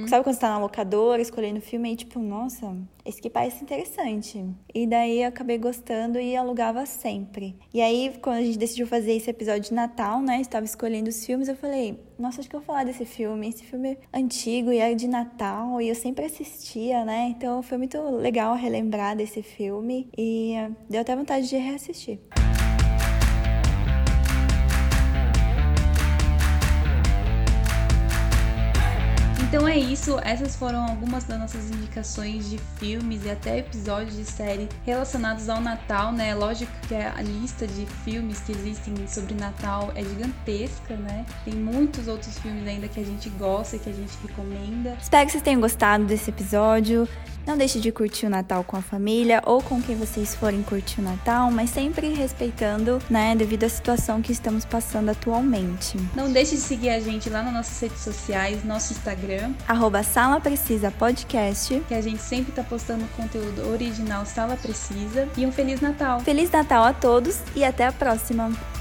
Sabe 0.09 0.25
quando 0.25 0.35
você 0.35 0.41
tá 0.41 0.49
na 0.51 0.59
locadora 0.59 1.23
escolhendo 1.23 1.61
filme 1.61 1.93
e 1.93 1.97
tipo, 1.97 2.19
nossa, 2.19 2.77
esse 3.05 3.21
aqui 3.21 3.31
parece 3.31 3.63
interessante. 3.63 4.45
E 4.75 4.87
daí 4.87 5.23
eu 5.23 5.29
acabei 5.29 5.59
gostando 5.59 6.19
e 6.19 6.35
alugava 6.37 6.85
sempre. 6.87 7.57
E 7.73 7.81
aí, 7.81 8.13
quando 8.21 8.39
a 8.39 8.43
gente 8.43 8.59
decidiu 8.59 8.87
fazer 8.87 9.13
esse 9.13 9.31
episódio 9.31 9.63
de 9.63 9.75
Natal, 9.75 10.21
né? 10.21 10.41
Estava 10.41 10.65
escolhendo 10.67 11.09
os 11.09 11.25
filmes, 11.25 11.49
eu 11.49 11.57
falei, 11.57 11.99
nossa, 12.19 12.41
acho 12.41 12.51
que 12.51 12.57
eu 12.57 12.61
vou 12.61 12.67
falar 12.67 12.85
desse 12.85 13.05
filme. 13.05 13.49
Esse 13.49 13.63
filme 13.65 13.97
é 14.13 14.19
antigo 14.19 14.73
e 14.73 14.79
é 14.79 14.93
de 14.95 15.07
Natal 15.07 15.81
e 15.81 15.89
eu 15.89 15.95
sempre 15.95 16.25
assistia, 16.25 17.05
né? 17.05 17.29
Então 17.37 17.63
foi 17.63 17.79
muito 17.79 18.01
legal 18.17 18.55
relembrar 18.57 19.17
desse 19.17 19.43
filme 19.43 20.09
e 20.19 20.55
eh, 20.55 20.71
deu 20.89 21.01
até 21.01 21.15
vontade 21.15 21.49
de 21.49 21.57
reassistir. 21.57 22.19
Então 29.51 29.67
é 29.67 29.77
isso, 29.77 30.17
essas 30.23 30.55
foram 30.55 30.81
algumas 30.81 31.25
das 31.25 31.37
nossas 31.37 31.71
indicações 31.71 32.49
de 32.49 32.57
filmes 32.79 33.25
e 33.25 33.31
até 33.31 33.59
episódios 33.59 34.15
de 34.15 34.25
série 34.25 34.69
relacionados 34.87 35.49
ao 35.49 35.61
Natal, 35.61 36.13
né? 36.13 36.33
Lógico 36.37 36.71
que 36.87 36.95
a 36.95 37.21
lista 37.21 37.67
de 37.67 37.85
filmes 38.05 38.39
que 38.39 38.53
existem 38.53 38.95
sobre 39.09 39.35
Natal 39.35 39.91
é 39.97 40.05
gigantesca, 40.05 40.95
né? 40.95 41.27
Tem 41.45 41.53
muitos 41.53 42.07
outros 42.07 42.39
filmes 42.39 42.65
ainda 42.65 42.87
que 42.87 43.01
a 43.01 43.05
gente 43.05 43.29
gosta 43.31 43.75
e 43.75 43.81
que 43.81 43.91
a 43.91 43.93
gente 43.93 44.17
recomenda. 44.25 44.97
Espero 45.03 45.27
que 45.27 45.33
vocês 45.33 45.43
tenham 45.43 45.61
gostado 45.61 46.05
desse 46.05 46.31
episódio. 46.31 47.09
Não 47.51 47.59
deixe 47.59 47.81
de 47.81 47.91
curtir 47.91 48.27
o 48.27 48.31
Natal 48.31 48.63
com 48.63 48.77
a 48.77 48.81
família 48.81 49.43
ou 49.45 49.61
com 49.61 49.83
quem 49.83 49.97
vocês 49.97 50.37
forem 50.37 50.63
curtir 50.63 51.01
o 51.01 51.03
Natal, 51.03 51.51
mas 51.51 51.71
sempre 51.71 52.15
respeitando, 52.15 53.01
né, 53.11 53.35
devido 53.35 53.65
à 53.65 53.69
situação 53.69 54.23
que 54.23 54.31
estamos 54.31 54.65
passando 54.65 55.09
atualmente. 55.09 55.99
Não 56.15 56.33
deixe 56.33 56.55
de 56.55 56.61
seguir 56.61 56.91
a 56.91 57.01
gente 57.01 57.29
lá 57.29 57.43
nas 57.43 57.53
nossas 57.53 57.81
redes 57.81 58.03
sociais, 58.03 58.63
nosso 58.63 58.93
Instagram, 58.93 59.53
Arroba 59.67 60.05
Sala 60.05 60.41
Precisa 60.41 60.93
Podcast. 60.93 61.83
que 61.89 61.95
a 61.95 62.01
gente 62.01 62.23
sempre 62.23 62.53
tá 62.53 62.63
postando 62.63 63.05
conteúdo 63.17 63.69
original 63.69 64.25
Sala 64.25 64.57
Precisa. 64.57 65.29
E 65.37 65.45
um 65.45 65.51
Feliz 65.51 65.81
Natal! 65.81 66.21
Feliz 66.21 66.53
Natal 66.53 66.85
a 66.85 66.93
todos 66.93 67.41
e 67.57 67.65
até 67.65 67.85
a 67.85 67.91
próxima! 67.91 68.80